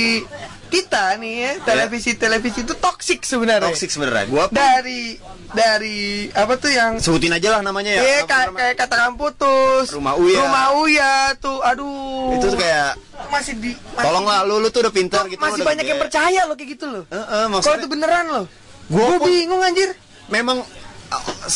[0.70, 3.70] kita nih ya, televisi-televisi itu toksik sebenarnya.
[3.70, 4.26] toxic sebenarnya.
[4.26, 5.22] Gua pun Dari
[5.54, 8.02] dari apa tuh yang sebutin aja lah namanya ya.
[8.02, 9.94] Iya, Apa kayak katakan putus.
[9.94, 10.42] Rumah Uya.
[10.42, 12.34] Rumah Uya tuh, aduh.
[12.34, 12.98] itu tuh kayak
[13.30, 15.92] masih di masih, tolonglah lu lu tuh udah pintar gitu masih banyak gede.
[15.92, 17.04] yang percaya loh kayak gitu loh.
[17.06, 18.46] Heeh, Kalau maksudnya itu beneran loh.
[18.88, 19.94] Gua Gua pun- bingung anjir.
[20.26, 20.66] memang uh,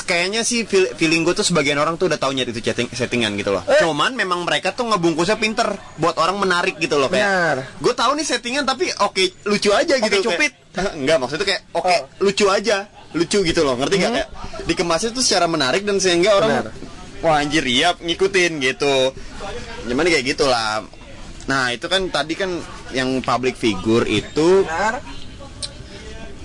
[0.04, 3.50] kayaknya sih feel- feeling gue tuh sebagian orang tuh udah taunya itu chatting settingan gitu
[3.50, 3.64] loh.
[3.64, 3.80] Eh.
[3.80, 5.66] Cuman memang mereka tuh ngebungkusnya pinter
[5.96, 7.66] buat orang menarik gitu loh kayak.
[7.78, 10.18] Gue tahu nih settingan tapi oke lucu aja Oke, gitu.
[10.24, 10.52] kayak- cupid.
[10.94, 12.02] Enggak maksudnya kayak oke Oh.
[12.22, 12.78] lucu aja,
[13.12, 13.74] lucu gitu loh.
[13.76, 14.18] Ngerti nggak Hmm.
[14.20, 14.30] kayak
[14.66, 16.68] dikemasnya tuh secara menarik dan sehingga orang Benar.
[17.20, 19.16] wah anjir iya ngikutin gitu.
[19.84, 20.86] Cuman kayak gitulah.
[21.48, 22.60] Nah itu kan tadi kan
[22.92, 25.00] yang public figure itu Benar.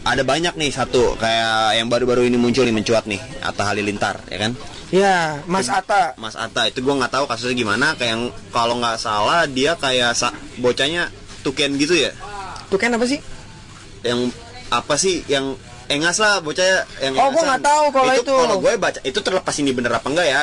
[0.02, 4.38] Ada banyak nih satu kayak yang baru-baru ini muncul nih mencuat nih Atta Halilintar ya
[4.40, 4.52] kan
[4.92, 6.12] Ya, Mas Ata.
[6.16, 10.12] Mas Atta itu gua nggak tahu kasusnya gimana kayak yang kalau nggak salah dia kayak
[10.12, 11.08] sa- bocahnya
[11.40, 12.12] tuken gitu ya
[12.68, 13.16] Tuh kan apa sih?
[14.02, 14.28] yang
[14.68, 17.44] apa sih yang engas lah bocahnya yang Oh, engasan.
[17.46, 18.34] nggak tahu kalau itu.
[18.34, 20.40] kalau gue baca itu terlepas ini bener apa enggak ya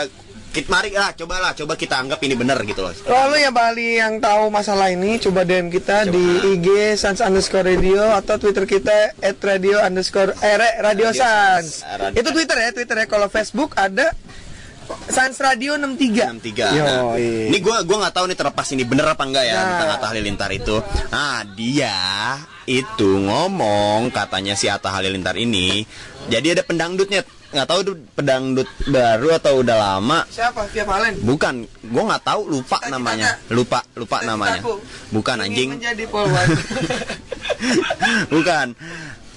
[0.49, 4.17] kita mari lah cobalah coba kita anggap ini bener gitu loh Lalu ya Bali yang
[4.17, 6.11] tahu masalah ini coba DM kita Coba.
[6.11, 11.65] di IG Sans underscore radio atau Twitter kita at radio underscore eh, radio Radio Sans.
[11.79, 12.01] Sans.
[12.01, 13.05] Radio Itu Twitter ya Twitter ya.
[13.05, 14.09] Kalau Facebook ada
[15.05, 16.41] Sans Radio 63.
[16.41, 19.53] 63 Yo, nah, ini gua gua nggak tahu nih terlepas ini bener apa enggak ya
[19.53, 19.65] Nah.
[19.75, 20.75] tentang Atta Halilintar itu
[21.07, 21.93] nah dia
[22.65, 25.85] itu ngomong katanya si Atta Halilintar ini
[26.25, 30.69] jadi ada pendangdutnya nggak tahu itu pendangdut baru atau udah lama Siapa?
[30.69, 31.17] Via Valen.
[31.19, 32.93] bukan gua nggak tahu lupa Cita-citanya.
[32.95, 34.61] namanya lupa lupa Cita-citaku namanya
[35.09, 36.47] bukan Ingin anjing menjadi polwan.
[38.29, 38.67] bukan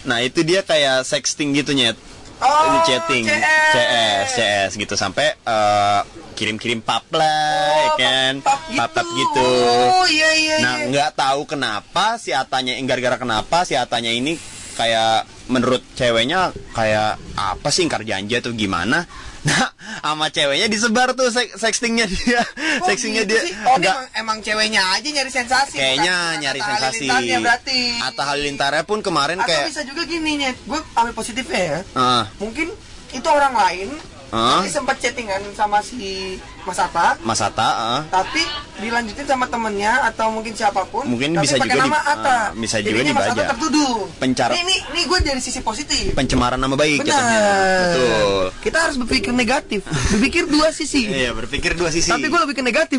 [0.03, 1.97] nah itu dia kayak sexting gitu nyet
[2.43, 3.71] Oh, Ini chatting CS.
[3.71, 6.01] CS CS gitu sampai eh,
[6.35, 7.31] kirim-kirim pap lah
[7.79, 9.39] ya Oh, kan pap- pap pap gitu.
[9.39, 9.47] gitu
[9.95, 10.91] Oh, iya iya nah iya.
[10.91, 14.35] nggak tahu kenapa si Atanya gara-gara kenapa si Atanya ini
[14.75, 19.05] kayak menurut ceweknya kayak apa sih ingkar janji atau gimana
[19.43, 22.43] nah sama ceweknya disebar tuh sek- sextingnya dia
[22.79, 23.53] Kok sextingnya gitu dia sih?
[23.65, 25.75] Oh, dia nggak emang, emang ceweknya aja nyari sensasi.
[25.75, 27.07] kayaknya bukan- nyari Atta sensasi
[27.37, 27.81] berarti.
[28.01, 31.79] Atta Halilintarnya pun kemarin Atau kayak bisa juga gini nih, gue ambil positifnya ya.
[31.93, 32.71] ah, Mungkin
[33.11, 33.89] itu orang lain,
[34.33, 34.59] Ah.
[34.59, 38.01] tapi sempat chattingan sama si Mas Ata, Mas Atta ah.
[38.09, 38.41] tapi
[38.79, 41.05] dilanjutin sama temennya atau mungkin siapa pun.
[41.05, 42.33] Mungkin tapi bisa pakai juga di- nama Ata.
[42.33, 43.95] ah, bisa juga Jadinya Mas Ata tertuduh.
[44.17, 46.17] Pencara- Ini, ini, ini gue dari sisi positif.
[46.17, 47.13] pencemaran nama baik Benar.
[47.13, 47.41] jatuhnya.
[47.85, 49.81] betul Kita harus berpikir negatif.
[49.85, 51.05] Berpikir dua sisi.
[51.21, 52.99] iya berpikir dua sisi Tapi gue lebih ke negatif.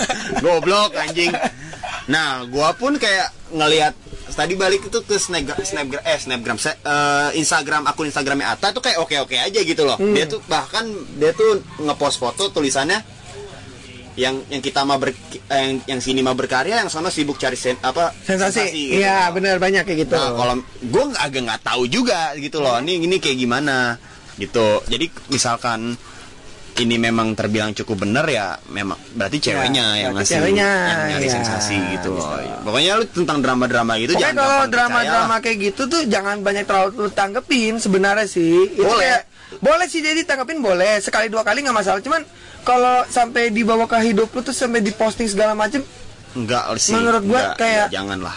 [0.40, 1.30] goblok anjing
[2.06, 3.94] nah gua pun kayak ngelihat
[4.32, 8.80] tadi balik itu ke snapgram snapgram eh snapgram se- eh, Instagram akun Instagramnya Atta tuh
[8.80, 10.12] kayak oke oke aja gitu loh Hmm.
[10.12, 13.00] dia tuh bahkan dia tuh ngepost foto tulisannya
[14.14, 15.14] yang yang kita mah ber,
[15.48, 18.68] yang yang sini mah berkarya yang sana sibuk cari sen, apa Sensasi.
[18.68, 19.00] gitu.
[19.00, 20.12] Iya, benar banyak kayak gitu.
[20.12, 22.76] Nah, kalau gue agak nggak tahu juga gitu loh.
[22.76, 23.96] Ini ini kayak gimana
[24.36, 24.82] gitu.
[24.84, 25.94] Jadi misalkan
[26.80, 31.26] ini memang terbilang cukup benar ya memang berarti ceweknya Ya, yang ngasih ceweknya, yang nyari
[31.26, 32.26] ya, sensasi gitu loh.
[32.60, 36.90] Pokoknya lu tentang drama-drama gitu Pokoknya jangan kalau drama-drama kayak gitu tuh jangan banyak terlalu
[36.98, 38.72] lu tanggepin sebenarnya sih.
[38.72, 38.98] Itu Boleh.
[38.98, 39.24] kayak-
[39.58, 42.00] boleh sih jadi tanggepin boleh sekali dua kali nggak masalah.
[42.00, 42.22] Cuman
[42.60, 45.82] kalau sampai dibawa ke hidup lu tuh sampai diposting segala macem
[46.32, 46.94] enggak sih.
[46.94, 48.36] Menurut gua enggak, kayak- jangan lah.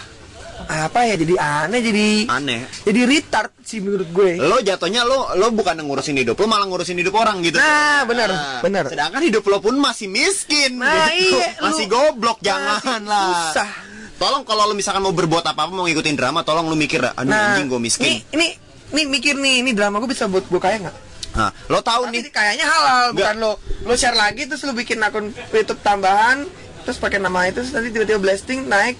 [0.64, 2.60] Apa ya jadi aneh jadi Aneh.
[2.82, 6.96] jadi retard sih menurut gue Lo jatuhnya lo lo bukan ngurusin hidup lo malah ngurusin
[6.96, 7.60] hidup orang gitu.
[7.60, 8.88] Nah, benar, benar.
[8.88, 10.80] Sedangkan hidup lo pun masih miskin.
[10.80, 11.36] Nah, gitu.
[11.36, 13.28] iya, lu masih goblok masih jangan lah.
[13.52, 13.70] susah.
[14.14, 17.66] Tolong kalau lo misalkan mau berbuat apa-apa mau ngikutin drama, tolong lo mikir, aduh anjing
[17.66, 18.06] gue miskin.
[18.06, 18.46] Nah, Ini,
[18.94, 20.96] ini, mikir nih, ini drama gue bisa buat gue kaya nggak?
[21.34, 23.52] Nah, lo tahu Tapi nih kayaknya halal, bukan lo
[23.84, 26.46] lo share lagi terus lo bikin akun YouTube tambahan,
[26.86, 28.94] terus pakai nama itu terus nanti tiba-tiba blasting naik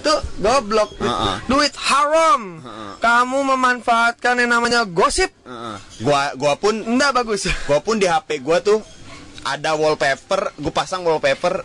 [0.00, 1.36] tuh goblok Heeh.
[1.46, 2.62] duit haram
[2.98, 5.76] kamu memanfaatkan yang namanya gosip Heeh.
[6.02, 8.80] gua gua pun enggak bagus gua pun di HP gua tuh
[9.46, 11.64] ada wallpaper, gue pasang wallpaper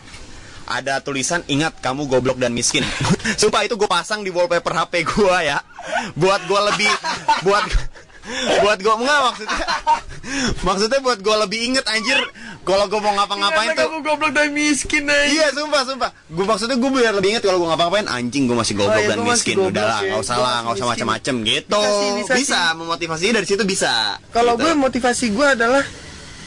[0.63, 2.88] ada tulisan ingat kamu goblok dan miskin.
[3.41, 5.60] Sumpah itu gue pasang di wallpaper HP gua ya.
[6.15, 6.88] Buat gua lebih
[7.46, 7.67] buat
[8.60, 9.66] buat gua enggak maksudnya.
[10.62, 12.16] Maksudnya buat gua lebih inget anjir.
[12.62, 13.86] Kalau gua mau ngapa-ngapain tuh.
[13.86, 16.10] kamu goblok dan miskin aja Iya sumpah sumpah.
[16.26, 19.10] Gue maksudnya gue biar lebih inget kalau gue ngapa-ngapain Anjing gue masih goblok Oh, iya,
[19.10, 19.56] dan miskin.
[19.58, 20.10] goblok Udah lah ya.
[20.10, 20.88] gak usah lah masih Gak usah miskin.
[20.88, 21.76] macem-macem gitu.
[21.76, 22.78] Bisa sih, bisa Bisa sih.
[22.80, 23.94] memotivasinya dari situ bisa.
[24.30, 24.64] Kalau Gitu.
[24.64, 25.84] gue motivasi gue adalah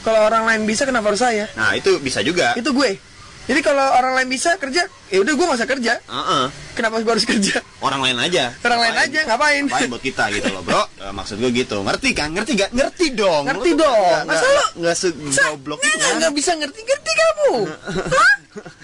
[0.01, 1.45] kalau orang lain bisa kenapa harus saya?
[1.53, 2.57] Nah itu bisa juga.
[2.57, 2.97] Itu gue
[3.47, 6.03] jadi kalau orang lain bisa kerja ya udah gue usah kerja.
[6.03, 6.45] Heeh.
[6.75, 7.63] kenapa gue harus kerja?
[7.79, 8.51] Orang lain aja.
[8.59, 9.63] Orang lain aja ngapain?
[9.65, 10.83] Ngapain buat kita gitu loh bro?
[10.99, 11.79] Eh, Maksud gue gitu.
[11.79, 12.35] Ngerti kan?
[12.35, 12.69] Ngerti gak?
[12.69, 13.47] Ngerti dong.
[13.47, 14.23] Ngerti Lu tuh dong.
[14.27, 16.79] Masa lu- Nggak segoblok itu nggak bisa ngerti?
[16.83, 17.51] Ngerti kamu?
[18.19, 18.33] Hah?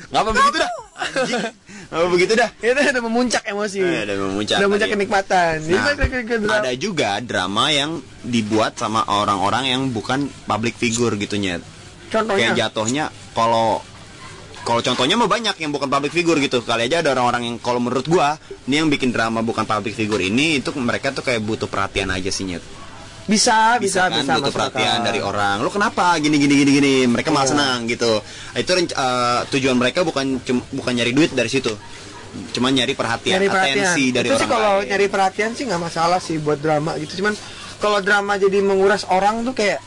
[0.10, 0.72] Gak apa begitu dah.
[1.92, 2.50] Apa begitu dah.
[2.58, 3.78] Itu udah memuncak emosi.
[3.84, 5.54] Eh, udah memuncak udah memuncak kenikmatan.
[5.68, 11.62] Nah, ada juga drama yang dibuat sama orang-orang yang bukan public figure gitu nyet.
[12.10, 12.54] contohnya?
[12.54, 13.82] Kayak jatuhnya kalau
[14.64, 16.60] kalau contohnya mah banyak yang bukan public figure gitu.
[16.60, 20.20] Kali aja ada orang-orang yang kalau menurut gua ini yang bikin drama bukan public figure
[20.20, 22.64] ini itu mereka tuh kayak butuh perhatian aja sih nyet.
[23.24, 25.60] bisa bisa kan bisa butuh perhatian dari orang.
[25.60, 26.96] Lu kenapa gini gini gini gini?
[27.08, 27.52] Mereka malah Iya.
[27.56, 28.20] senang gitu.
[28.52, 31.72] Itu eh, tujuan mereka bukan cum- bukan nyari duit dari situ.
[32.52, 34.88] Cuma nyari perhatian, nyari perhatian atensi dari itu orang sih kalau lain.
[34.90, 37.38] nyari perhatian sih nggak masalah sih buat drama gitu cuman
[37.78, 39.80] kalau drama jadi menguras orang tuh kayak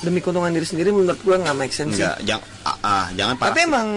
[0.00, 2.00] demi keuntungan diri sendiri menurut gue nggak make sense sih.
[2.00, 2.44] Enggak, jangan
[2.82, 3.66] ah, jangan tapi parah.
[3.66, 3.88] emang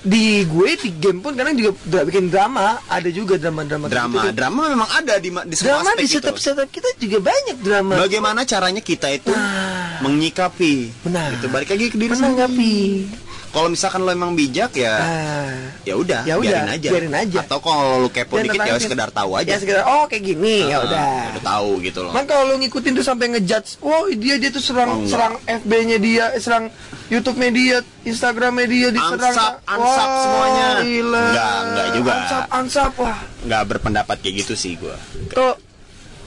[0.00, 4.24] di gue di game pun kadang juga bikin drama ada juga drama-drama kayak drama gitu
[4.24, 4.32] tuh.
[4.32, 6.16] drama memang ada di di semua drama aspek di gitu.
[6.16, 10.00] setiap setiap kita juga banyak drama bagaimana caranya kita itu Nah.
[10.00, 11.36] menyikapi Benar.
[11.36, 13.28] itu balik lagi ke diri menanggapi sendiri.
[13.50, 15.50] Kalau misalkan lo emang bijak ya ah
[15.82, 17.38] ya udah Ya udah, biarin aja biarin aja.
[17.42, 20.66] atau kalau lo kepo Dan dikit ya sekedar tahu aja ya sekedar oh kayak gini
[20.66, 24.06] ya Ah, udah udah tahu gitu loh Man kalau lu ngikutin tuh sampai ngejudge, oh
[24.08, 25.10] dia dia tuh serang Oh, enggak.
[25.10, 26.64] serang FB-nya dia, eh, serang
[27.06, 29.18] YouTube-nya dia, Instagram-nya dia diserang.
[29.28, 30.66] Ansap, ansap semuanya.
[30.80, 31.22] Gila.
[31.24, 32.12] Enggak, enggak juga.
[32.12, 33.18] Ansap, ansap wah.
[33.40, 34.94] nggak berpendapat kayak gitu sih gua
[35.28, 35.58] Tuh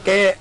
[0.01, 0.35] kayak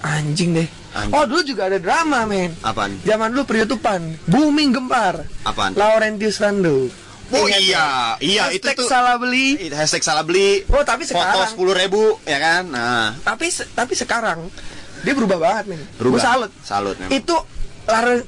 [0.00, 0.68] anjing deh.
[0.92, 1.10] Anjing.
[1.10, 2.52] Oh, dulu juga ada drama, men.
[2.60, 5.24] apaan Zaman dulu per-YouTubean, booming gempar.
[5.42, 6.92] apaan Laurentius Rando.
[7.32, 7.86] oh Ingat iya
[8.20, 9.56] iya itu Hashtag tuh salah beli.
[9.72, 14.52] hashtag salah beli Oh, tapi foto sekarang sepuluh ribu ya kan nah tapi tapi sekarang
[15.00, 16.12] dia berubah banget men Berubah.
[16.12, 17.08] gue salut Salut memang.
[17.10, 17.36] itu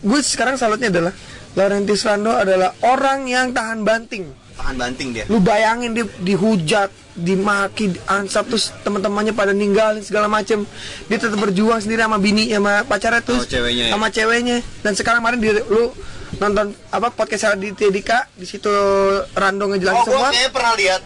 [0.00, 1.12] gue sekarang salutnya adalah
[1.52, 4.24] Laurentius Rando adalah orang yang tahan banting
[4.56, 10.66] tahan banting dia lu bayangin dia dihujat dimaki ansap terus teman-temannya pada ninggalin segala macem
[11.06, 13.92] dia tetap berjuang sendiri sama bini sama pacarnya terus Oh, ceweknya ya?
[13.94, 15.94] sama ceweknya dan sekarang kemarin dia lu
[16.42, 18.70] nonton apa podcast di Dika di situ
[19.38, 21.00] Rando ngejelasin oh semua kayaknya pernah lihat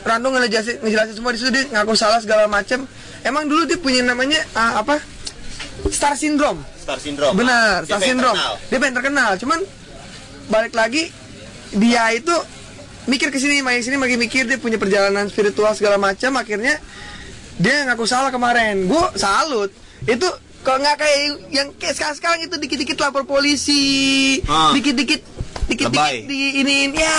[0.00, 2.88] Rando ngejelasin, ngejelasin semua di situ dia ngaku salah segala macem.
[3.20, 4.96] Emang dulu dia punya namanya ah, apa?
[5.92, 6.64] Star syndrome.
[6.80, 8.32] Star Syndrome Benar, Dia Star syndrome.
[8.32, 8.54] terkenal.
[8.72, 9.30] Dia pengen terkenal.
[9.36, 9.60] Cuman
[10.48, 11.12] balik lagi
[11.76, 12.32] dia itu
[13.06, 16.76] mikir ke sini, makin sini makin mikir dia punya perjalanan spiritual segala macam akhirnya
[17.56, 18.84] dia ngaku salah kemarin.
[18.84, 19.68] Gue salut.
[20.02, 20.26] Itu
[20.60, 24.72] kalau nggak kayak yang kayak sekarang, sekarang itu dikit-dikit lapor polisi, Ah.
[24.72, 25.20] dikit-dikit
[25.70, 27.16] dikit-dikit di iniin ya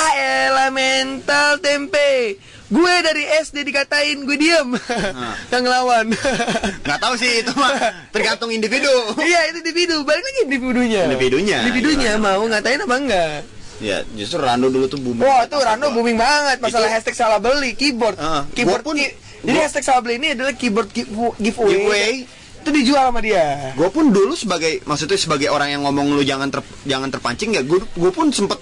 [0.49, 2.35] elemental tempe.
[2.71, 4.69] Gue dari SD dikatain gue diem.
[5.51, 6.05] Yang ngelawan.
[6.87, 7.75] Nggak tahu sih itu mah
[8.15, 8.91] tergantung individu.
[9.19, 10.07] Iya itu individu.
[10.07, 11.03] Balik lagi individunya.
[11.03, 13.35] Individunya, individunya mau ngatain apa enggak
[13.81, 17.37] ya justru Rando dulu tuh booming Wah itu Rando booming banget masalah Itu- hashtag salah
[17.37, 18.15] beli keyboard.
[18.15, 22.13] Ah, keyboard pun- ki- jadi gua- hashtag salah beli ini adalah keyboard give- giveaway, Giveaway.
[22.61, 23.73] itu dijual sama dia.
[23.73, 27.61] Gue pun dulu sebagai maksudnya sebagai orang yang ngomong lu jangan ter, jangan terpancing ya
[27.61, 28.61] gue gue pun sempet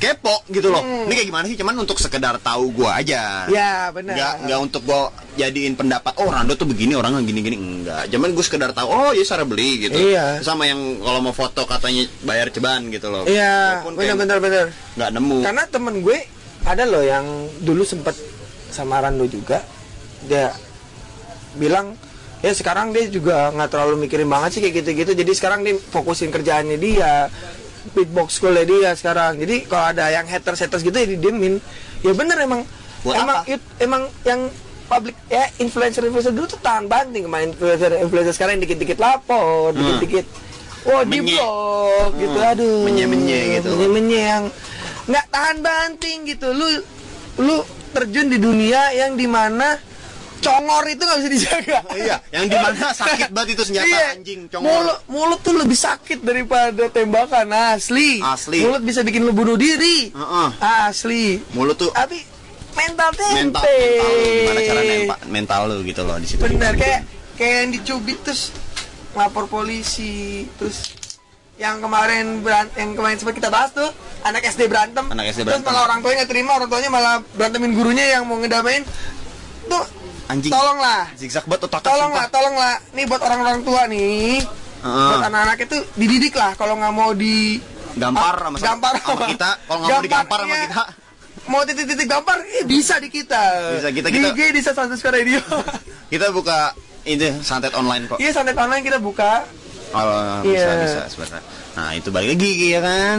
[0.00, 0.80] kepo gitu loh.
[0.80, 1.56] Ini kayak gimana sih?
[1.60, 3.44] Cuman untuk sekedar tahu gue aja.
[3.44, 3.52] Hmm.
[3.52, 4.14] ya benar.
[4.16, 5.00] Nggak nggak untuk gue
[5.36, 9.10] jadiin pendapat oh Rando tuh begini orang gini gini enggak cuman gue sekedar tahu oh
[9.12, 9.96] ya cara beli gitu.
[9.96, 10.40] Iya.
[10.40, 13.28] sama yang kalau mau foto katanya bayar ceban gitu loh.
[13.28, 14.66] Iya Gua benar benar benar.
[14.96, 15.38] nggak nemu.
[15.44, 16.18] Karena temen gue
[16.64, 17.24] ada loh yang
[17.60, 18.16] dulu sempet
[18.72, 19.60] sama Rando juga.
[20.24, 20.52] Dia
[21.56, 21.96] bilang
[22.40, 25.12] ya sekarang dia juga nggak terlalu mikirin banget sih kayak gitu-gitu.
[25.12, 27.28] Jadi sekarang dia fokusin kerjaannya dia
[27.90, 31.58] beatbox schoolnya dia sekarang jadi kalau ada yang haters haters gitu ya didiemin
[32.00, 32.62] ya bener emang
[33.00, 33.48] Buat emang apa?
[33.48, 34.52] it- emang yang
[34.86, 39.70] public ya influencer influencer dulu tuh tahan banting sama influencer influencer sekarang yang dikit-dikit lapor,
[39.72, 40.26] dikit-dikit
[40.82, 41.24] wah di Hmm.
[41.24, 41.36] Menye.
[41.36, 42.50] blog gitu Hmm.
[42.50, 43.68] aduh Menye-menye gitu.
[43.70, 44.44] menye-menye yang
[45.06, 46.66] nggak tahan banting gitu lu
[47.38, 47.56] lu
[47.90, 49.78] terjun di dunia yang di mana
[50.40, 54.04] congor itu nggak bisa dijaga iya yang di mana sakit banget itu senjata Iya.
[54.12, 58.18] anjing congor Mulut, mulut tuh lebih sakit daripada tembakan asli.
[58.18, 58.60] Asli.
[58.60, 60.08] Mulut bisa bikin lu bunuh diri.
[60.10, 60.48] Heeh.
[60.58, 61.38] Asli.
[61.52, 62.18] mulut tuh Tapi
[62.72, 63.34] mental tempe.
[63.36, 64.80] mental mental lu gimana cara
[65.26, 67.00] mental lu gitu loh di situ Bener kayak
[67.34, 68.54] kayak yang dicubit terus
[69.12, 70.94] lapor polisi terus
[71.56, 73.90] yang kemarin beran- yang kemarin sempat kita bahas tuh
[74.22, 75.68] anak SD berantem Anak SD terus berantem.
[75.68, 78.80] malah orang tuanya nggak terima orang tuanya malah berantemin gurunya yang mau ngedamain
[79.66, 79.84] tuh
[80.30, 80.48] Anjing.
[80.48, 81.02] tolonglah.
[81.14, 82.32] Zigzag banget otaknya tolonglah sumpah.
[82.32, 84.38] tolonglah nih buat orang-orang tua nih.
[84.80, 85.08] Heeh.
[85.12, 86.54] buat anak-anak itu dididik lah.
[86.54, 87.60] Kalau nggak mau di
[87.92, 88.94] gampar sama, gampar.
[88.96, 89.50] sama kita.
[89.60, 90.82] Kalau nggak mau digampar sama kita.
[91.42, 92.38] Mau titik-titik gampar?
[92.40, 93.42] Eh, bisa di kita.
[93.74, 95.40] Bisa, kita- di kita- IG di Santus Radio.
[96.10, 98.18] Kita buka ini santet online kok.
[98.18, 99.46] Iya santet online kita buka.
[99.90, 100.74] Oh, bisa Iya.
[100.80, 101.42] bisa sebenarnya.
[101.70, 103.18] Nah, itu balik lagi ya kan.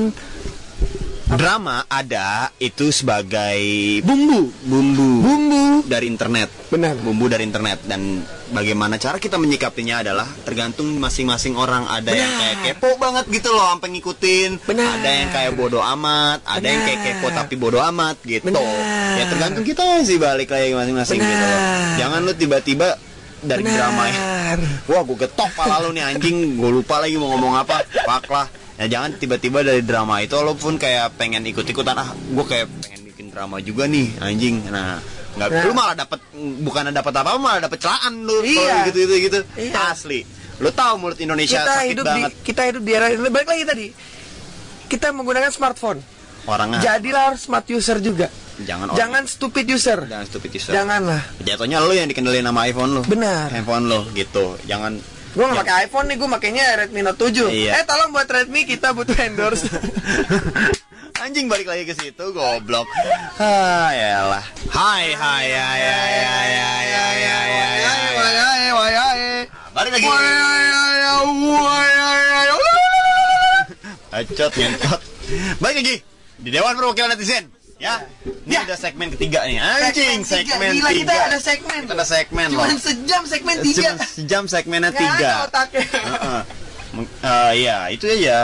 [1.32, 3.56] Drama ada itu sebagai
[4.04, 6.52] bumbu bumbu bumbu dari internet.
[6.67, 7.00] Benar.
[7.00, 8.20] Bumbu dari internet dan
[8.52, 11.88] bagaimana cara kita menyikapinya adalah tergantung masing-masing orang.
[11.88, 12.39] Ada yang Benar.
[12.44, 14.52] kayak kepo banget gitu loh, sampai ngikutin.
[14.67, 14.88] Benar.
[15.00, 17.15] Ada yang kayak bodoh amat, ada yang kayak Benar.
[17.15, 18.52] kepo tapi bodoh amat gitu.
[18.52, 19.15] Benar.
[19.15, 21.60] Ya tergantung kita sih balik lagi masing-masing gitu loh.
[21.63, 21.96] Benar.
[21.96, 22.88] Jangan lu tiba-tiba
[23.39, 23.76] dari Benar.
[23.80, 24.20] drama ya.
[24.91, 26.60] Wah, gue getok pala lu nih anjing.
[26.60, 27.88] Gue lupa lagi mau ngomong apa.
[27.88, 28.48] Pak lah.
[28.82, 33.26] Ya jangan tiba-tiba dari drama itu walaupun kayak pengen ikut-ikutan ah, gue kayak pengen bikin
[33.30, 34.65] drama juga nih anjing.
[34.65, 34.98] Nah,
[35.32, 35.63] nggak Nah.
[35.63, 36.17] lu malah dapat
[36.60, 38.89] bukan dapat apa malah dapat celaan lu Iya.
[38.89, 39.39] gitu gitu gitu.
[39.56, 39.94] Iya.
[39.94, 40.26] Asli.
[40.58, 42.32] Lu tahu mulut Indonesia kita sakit hidup banget.
[42.34, 43.88] di kita hidup di era balik lagi tadi
[44.88, 46.02] kita menggunakan smartphone
[46.44, 50.70] Orangnya jadilah harus smart user juga jangan orang- jangan stupid user jangan stupid user.
[50.72, 53.02] janganlah Jatuhnya lu yang dikendalin sama iPhone lu.
[53.04, 53.50] Benar.
[53.52, 54.58] Handphone lu gitu.
[54.63, 54.98] Jangan
[55.32, 57.72] gue nggak pakai iPhone nih gue makainya Redmi Note 7 Iya.
[57.80, 59.67] eh tolong buat Redmi kita butuh endorse
[61.22, 62.89] Anjing balik lagi ke situ goblok.
[63.38, 64.41] Ah, yalah.
[64.74, 68.94] Hai hai hai hai hai hai hai hai hai.
[68.98, 69.46] hai.
[69.70, 70.08] Balik lagi.
[74.12, 75.02] Acot ngentot.
[75.62, 75.96] Balik lagi
[76.41, 77.46] di Dewan Perwakilan Netizen.
[77.82, 77.98] Ya,
[78.46, 78.62] ini Ya.
[78.62, 79.58] ada segmen ketiga nih.
[79.58, 81.26] Anjing, segmen Gila, kita tiga.
[81.26, 82.62] ada segmen Kita ada segmen loh.
[82.62, 85.32] Cuman sejam segmen tiga sejam segmennya Nggak ada tiga.
[85.44, 85.86] otaknya.
[85.89, 86.41] Heeh.
[86.94, 88.38] Meng- eh, Iya, itu aja.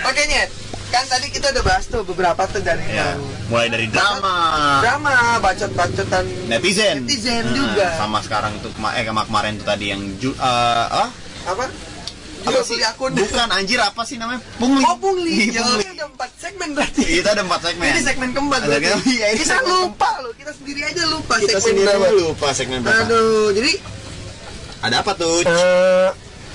[0.00, 0.50] Oke Nyet
[0.86, 5.14] Kan tadi kita udah bahas tuh beberapa tuh dari Ya, yang mulai dari drama, Drama,
[5.38, 7.88] bacot-bacotan netizen, Netizen Nah, juga.
[7.98, 11.10] sama sekarang tuh kema eh kema- kemarin tuh tadi yang ju eh, ah
[11.44, 11.66] Apa?
[12.44, 15.62] Apa Jual sih beli akun bukan anjir apa sih namanya pungli Oh pungli Iya, Ya,
[15.62, 15.84] pungli.
[15.86, 18.84] Ada empat segmen berarti kita ada empat segmen Ini segmen keempat berarti?
[19.06, 22.46] Iya, ini Kita segmen lupa loh Kita sendiri aja lupa kita segmen sendiri berapa lupa
[22.52, 23.72] segmen berapa Aduh Jadi
[24.78, 26.08] ada apa tuh eh,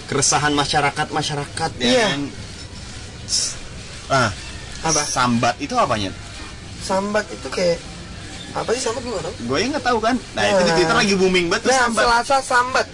[0.05, 2.05] keresahan masyarakat masyarakat ya Iya.
[2.07, 2.21] kan?
[4.09, 4.29] ah
[4.81, 5.01] Apa?
[5.03, 6.13] sambat itu apanya
[6.79, 7.81] Sambat itu kayak
[8.51, 10.75] Apa sih sambat gue tau gue yang nggak tahu kan nah itu di Nah.
[10.75, 12.85] twitter lagi booming banget tuh Nah, sambat Selasa sambat.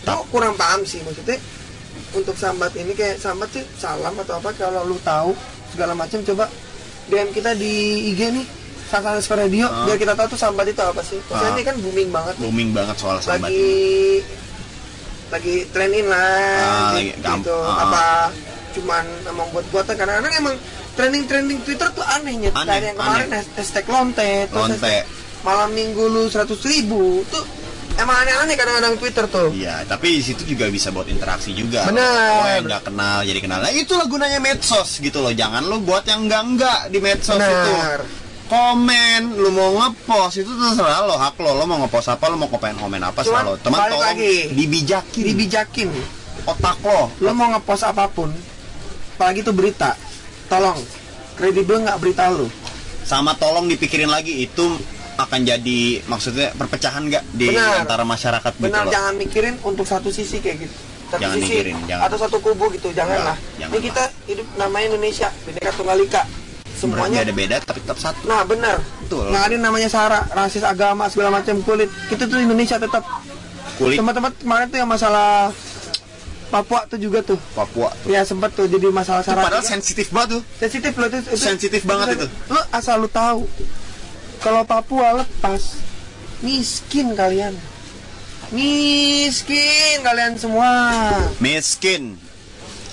[0.00, 1.36] Gue kurang paham sih maksudnya.
[2.10, 5.36] Untuk sambat ini kayak sambat tuh salam atau apa kalau lu tahu
[5.68, 6.48] segala macam coba
[7.06, 7.74] DM kita di
[8.08, 8.46] IG nih
[8.86, 9.84] Sansan Radio Ah.
[9.84, 11.20] biar kita tahu tuh sambat itu apa sih.
[11.20, 11.54] Maksudnya Ah.
[11.54, 12.42] ini kan booming banget nih.
[12.42, 14.24] booming banget soal sambat Lagi
[15.28, 17.52] lagi trendin lah Ah, gamp- gitu.
[17.58, 18.32] Apa
[18.70, 20.56] cuman emang buat-buatan kadang-kadang emang
[20.94, 22.48] trending-trending Twitter tuh anehnya.
[22.50, 23.42] Aneh, Dari yang kemarin aneh.
[23.54, 24.80] hashtag lonte, terus Lonte.
[24.80, 25.04] hashtag
[25.40, 27.44] malam minggu lu 100 ribu tuh
[27.98, 29.50] emang aneh-aneh kadang-kadang Twitter tuh.
[29.52, 31.84] Iya, tapi di situ juga bisa buat interaksi juga.
[31.90, 32.30] Benar.
[32.38, 33.58] Oh, yang nggak kenal jadi kenal.
[33.60, 35.34] Nah, itulah gunanya medsos gitu loh.
[35.34, 37.50] Jangan lu buat yang enggak-enggak di medsos Benar.
[37.50, 37.74] itu.
[38.48, 41.52] Komen, lu mau ngepost itu terserah lo, hak lo.
[41.52, 43.60] Lo mau ngepost apa, lo mau komen komen apa serah lo.
[43.60, 44.48] Teman tolong lagi.
[44.56, 45.90] dibijakin Dibijakin.
[46.48, 47.12] otak lo.
[47.20, 48.32] Lu mau ngepost apa pun,
[49.20, 49.92] apalagi itu berita,
[50.48, 50.80] tolong
[51.36, 52.48] kredibel nggak berita lu.
[53.04, 54.64] Sama tolong dipikirin lagi itu
[55.18, 57.82] akan jadi maksudnya perpecahan nggak di Benar.
[57.82, 58.92] antara masyarakat gitu Benar, loh.
[58.94, 60.74] jangan mikirin untuk satu sisi kayak gitu.
[61.08, 62.04] Satu Jangan sisi mikirin, jangan.
[62.06, 63.34] atau satu kubu gitu, janganlah.
[63.58, 66.22] jangan Ini kita hidup namanya Indonesia, Bhinneka Tunggal Ika.
[66.78, 68.20] Semuanya Semuanya beda-beda tapi tetap satu.
[68.30, 69.24] Nah benar, Betul.
[69.34, 71.90] nggak ada namanya sara, rasis agama segala macam kulit.
[72.06, 73.02] Kita tuh Indonesia tetap.
[73.80, 75.50] Kulit Tempat-tempat kemarin tuh yang masalah
[76.48, 77.36] Papua tuh juga tuh.
[77.52, 78.08] Papua tuh.
[78.08, 79.44] Ya sempat tuh jadi masalah sara.
[79.44, 80.42] padahal sensitif banget tuh.
[80.56, 82.26] sensitif loh itu, itu Sensitif banget itu.
[82.48, 83.44] Lu asal lu tahu
[84.38, 85.78] kalau Papua lepas
[86.40, 87.54] miskin kalian.
[88.48, 90.72] Miskin kalian semua.
[91.38, 92.16] Miskin.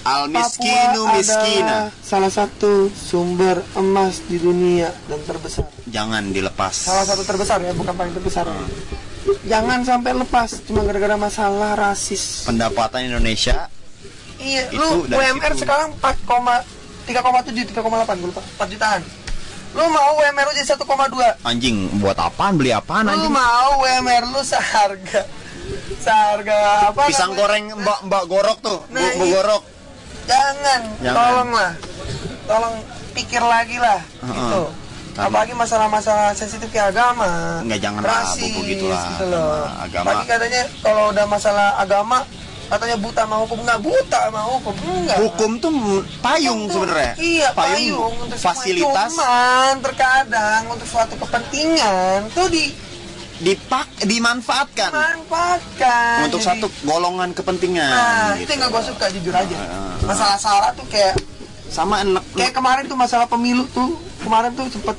[0.05, 1.89] Al miskinu Papua miskina.
[1.97, 5.65] salah satu sumber emas di dunia dan terbesar.
[5.87, 6.75] Jangan dilepas.
[6.85, 8.45] Salah satu terbesar ya, bukan paling terbesar.
[9.43, 12.45] Jangan sampai lepas cuma gara-gara masalah rasis.
[12.45, 13.65] Pendapatan Indonesia
[14.35, 15.65] Iya, Itu lu UMR situ.
[15.65, 16.21] sekarang 4,
[17.07, 17.81] 3,7, 3,8
[18.13, 18.43] gue lupa.
[18.61, 19.01] 4 jutaan.
[19.75, 21.43] Lu mau UMR lu jadi 1,2.
[21.43, 23.27] anjing buat apaan beli apaan Lu anjing?
[23.29, 25.27] mau UMR lu seharga
[25.97, 26.57] seharga
[26.89, 27.01] apa?
[27.05, 27.39] Pisang namanya?
[27.41, 29.33] goreng mbak mbak gorok tuh, Nah, bu, bu iya.
[29.35, 29.63] gorok.
[30.25, 31.15] Jangan, Jangan.
[31.19, 31.71] tolonglah.
[32.45, 32.75] Tolong
[33.11, 34.31] pikir lagi lah Heeh.
[34.31, 34.63] gitu.
[35.11, 39.03] Karena- Apalagi masalah-masalah sensitif kayak agama, Enggak, janganlah, rasis, buku gitulah.
[39.07, 39.63] gitu loh.
[39.75, 40.03] Agama.
[40.03, 42.17] Apalagi katanya kalau udah masalah agama
[42.65, 45.17] katanya buta sama hukum nggak buta sama hukum enggak.
[45.21, 45.71] Hukum tuh
[46.19, 47.13] payung Untuk- sebenarnya.
[47.15, 48.53] Iya, payung, untuk semua.
[48.53, 52.73] fasilitas Cuman terkadang untuk suatu kepentingan tuh di
[53.35, 57.83] dipak dimanfaatkan manfaatkan untuk Jadi- satu golongan kepentingan.
[57.83, 58.47] Nah, gitu.
[58.47, 59.55] itu yang gak gue suka jujur aja.
[59.59, 59.95] Ah.
[60.07, 61.19] Masalah sara tuh kayak
[61.67, 62.23] Sama enak.
[62.31, 63.91] kayak kemarin tuh masalah pemilu tuh
[64.23, 64.95] kemarin tuh sempet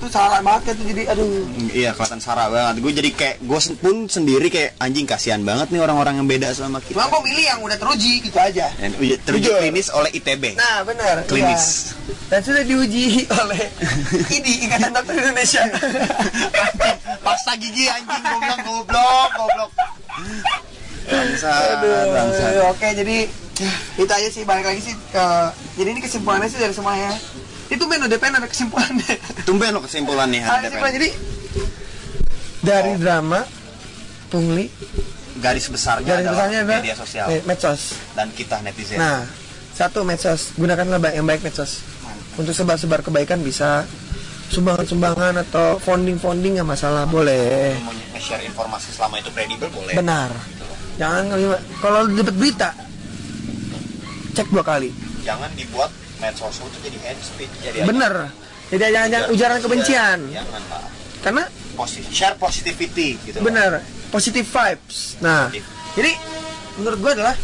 [0.00, 1.28] tuh salah banget tuh jadi aduh
[1.70, 2.80] Iya kelihatan sara banget.
[2.80, 6.80] Gue jadi kayak gue pun sendiri kayak anjing kasihan banget nih orang-orang yang beda sama
[6.80, 6.96] kita.
[6.96, 9.60] cuma gue milih yang udah teruji gitu aja Dan uji- teruji Jujur.
[9.60, 10.44] klinis oleh ITB.
[10.54, 11.92] nah benar Klinis.
[11.92, 12.16] iya.
[12.28, 13.62] dan sudah diuji oleh
[14.34, 15.62] IDI Ikatan Dokter Indonesia
[17.26, 19.70] pasta gigi anjing bilang goblok, goblok.
[21.02, 21.52] Bangsa,
[22.08, 22.44] bangsa.
[22.48, 23.16] Aduh, oke jadi
[23.98, 25.24] itu aja sih balik lagi sih ke
[25.74, 27.12] jadi ini kesimpulannya sih dari semuanya
[27.70, 29.14] itu men DPN ada kesimpulannya
[29.46, 31.08] Tumben lo kesimpulannya ada kesimpulan jadi
[32.60, 33.40] dari drama
[34.28, 34.68] pungli
[35.38, 38.98] garis besarnya garis adalah besarnya adalah media sosial me- medsos dan kita netizen.
[38.98, 39.24] Nah,
[39.72, 41.80] satu medsos, gunakanlah yang baik medsos.
[42.36, 43.88] Untuk sebar-sebar kebaikan bisa
[44.48, 47.72] sumbangan-sumbangan atau founding-founding nggak masalah, boleh.
[47.80, 49.96] mau share informasi selama itu kredibel boleh.
[49.96, 50.28] Benar.
[50.94, 52.70] Jangan ngelima- kalau dapat berita
[54.30, 54.92] cek dua kali.
[55.22, 55.88] Jangan dibuat
[56.20, 58.28] medsos itu jadi hate speech jadi Bener.
[58.70, 60.18] Jadi jangan jangan ujaran kebencian.
[60.30, 60.84] Jangan lah.
[61.20, 61.44] Karena
[61.74, 63.40] Positif, share positivity gitu.
[63.40, 63.80] bener,
[64.12, 65.16] positive vibes.
[65.24, 65.64] Nah, Positif.
[65.96, 66.12] jadi
[66.76, 67.36] menurut gue adalah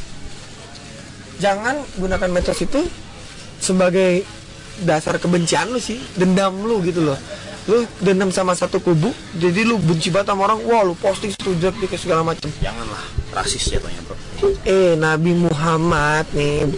[1.40, 2.84] jangan gunakan medsos itu
[3.56, 4.28] sebagai
[4.84, 7.16] dasar kebencian lu sih, dendam lu gitu loh.
[7.66, 9.08] Lu dendam sama satu kubu,
[9.40, 12.46] jadi lu benci banget sama orang, wah lu posting setuju ke segala macam.
[12.60, 13.02] Janganlah
[13.32, 14.16] rasis jatuhnya bro.
[14.68, 16.68] Eh, Nabi Muhammad nih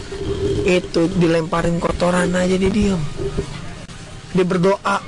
[0.65, 3.01] itu dilemparin kotoran aja dia diem.
[4.33, 4.99] Dia berdoa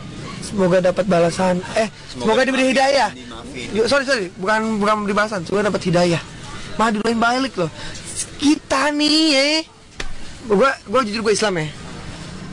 [0.41, 1.63] semoga dapat balasan.
[1.77, 3.11] Eh, semoga, diberi dimaafin, hidayah.
[3.71, 6.23] Yo, sorry sorry, bukan bukan diberi balasan, semoga dapat hidayah.
[6.75, 7.71] Malah didoain balik loh.
[8.41, 9.61] Kita nih, eh,
[10.49, 11.67] gua gua jujur gue Islam ya.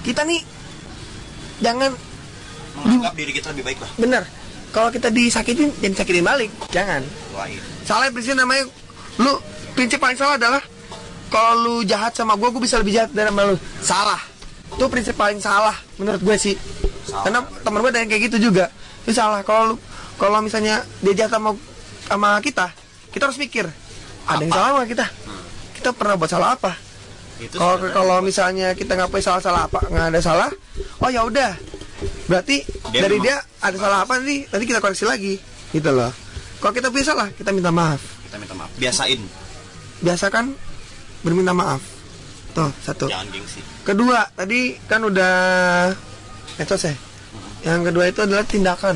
[0.04, 0.42] Kita nih
[1.60, 1.92] jangan
[2.78, 3.92] Menganggap diri kita lebih baik lah.
[3.98, 4.24] bener.
[4.70, 6.52] Kalau kita disakitin, jangan sakitin balik.
[6.70, 7.02] Jangan.
[7.34, 7.58] Doain.
[7.88, 8.70] Salah prinsip namanya
[9.18, 9.34] lu
[9.74, 10.62] prinsip paling salah adalah
[11.28, 13.56] kalau lu jahat sama gue, gue bisa lebih jahat dari sama lu.
[13.84, 14.22] Salah.
[14.68, 16.56] Itu prinsip paling salah menurut gue sih.
[17.08, 17.24] Salah.
[17.24, 18.72] Karena temen gue ada yang kayak gitu juga.
[19.04, 19.44] Itu salah.
[19.44, 19.76] Kalau lu
[20.18, 21.54] kalau misalnya dia jahat sama
[22.10, 22.74] sama kita,
[23.14, 23.70] kita harus mikir
[24.28, 24.58] ada yang Apa?
[24.58, 25.06] salah sama kita.
[25.78, 26.74] Kita pernah buat salah apa?
[27.54, 30.50] Kalau kalau misalnya kita nggak punya salah-salah apa, nggak ada salah,
[31.06, 31.54] oh ya udah.
[32.26, 34.50] Berarti Dia dari dia ada salah apa nih?
[34.50, 35.38] Nanti kita koreksi lagi,
[35.70, 36.10] gitu loh.
[36.58, 38.02] Kalau kita punya salah, kita minta maaf.
[38.26, 38.74] kita minta maaf.
[38.82, 39.22] Biasain,
[40.02, 40.58] Biasakan
[41.28, 41.84] berminta maaf.
[42.56, 43.12] Tuh satu.
[43.12, 43.60] jangan gengsi.
[43.84, 45.36] Kedua, tadi kan udah
[46.56, 46.96] medsos ya.
[47.68, 48.96] Yang kedua itu adalah tindakan.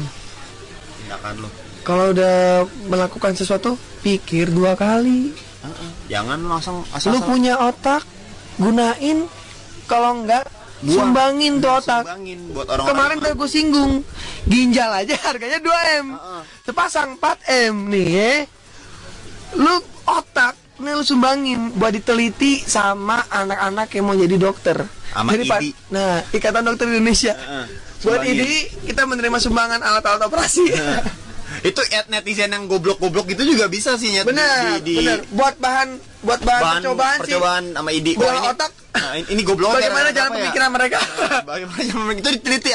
[1.04, 1.50] Tindakan lu.
[1.84, 5.36] Kalau udah melakukan sesuatu, pikir dua kali.
[6.08, 8.02] Jangan langsung asal Lu punya otak,
[8.58, 9.28] gunain.
[9.86, 10.48] Kalau enggak,
[10.82, 11.14] Buang.
[11.14, 12.08] sumbangin tuh otak.
[12.08, 13.94] Sumbangin buat orang Kemarin udah gue singgung
[14.50, 16.42] Ginjal aja harganya 2M Heeh.
[16.66, 18.34] Sepasang 4M nih ya
[19.62, 19.78] Lu
[20.10, 24.82] otak Nih lu sumbangin Buat diteliti sama anak-anak yang mau jadi dokter
[25.14, 25.70] Sama Jadi, IDI.
[25.94, 27.66] Nah Ikatan Dokter Indonesia Heeh.
[28.02, 28.26] Buat.
[28.26, 30.66] IDI kita menerima sumbangan alat-alat operasi
[31.62, 35.60] itu ad netizen yang goblok-goblok itu juga bisa sih nyet Bener, di, di, bener Buat
[35.60, 38.72] bahan Buat bahan, bahan percobaan, sih percobaan sama ide ini, otak.
[38.94, 40.36] nah, ini goblok Bagaimana jalan ya?
[40.38, 40.98] pemikiran mereka
[41.50, 42.70] bagaimana jalan pemikiran itu diteliti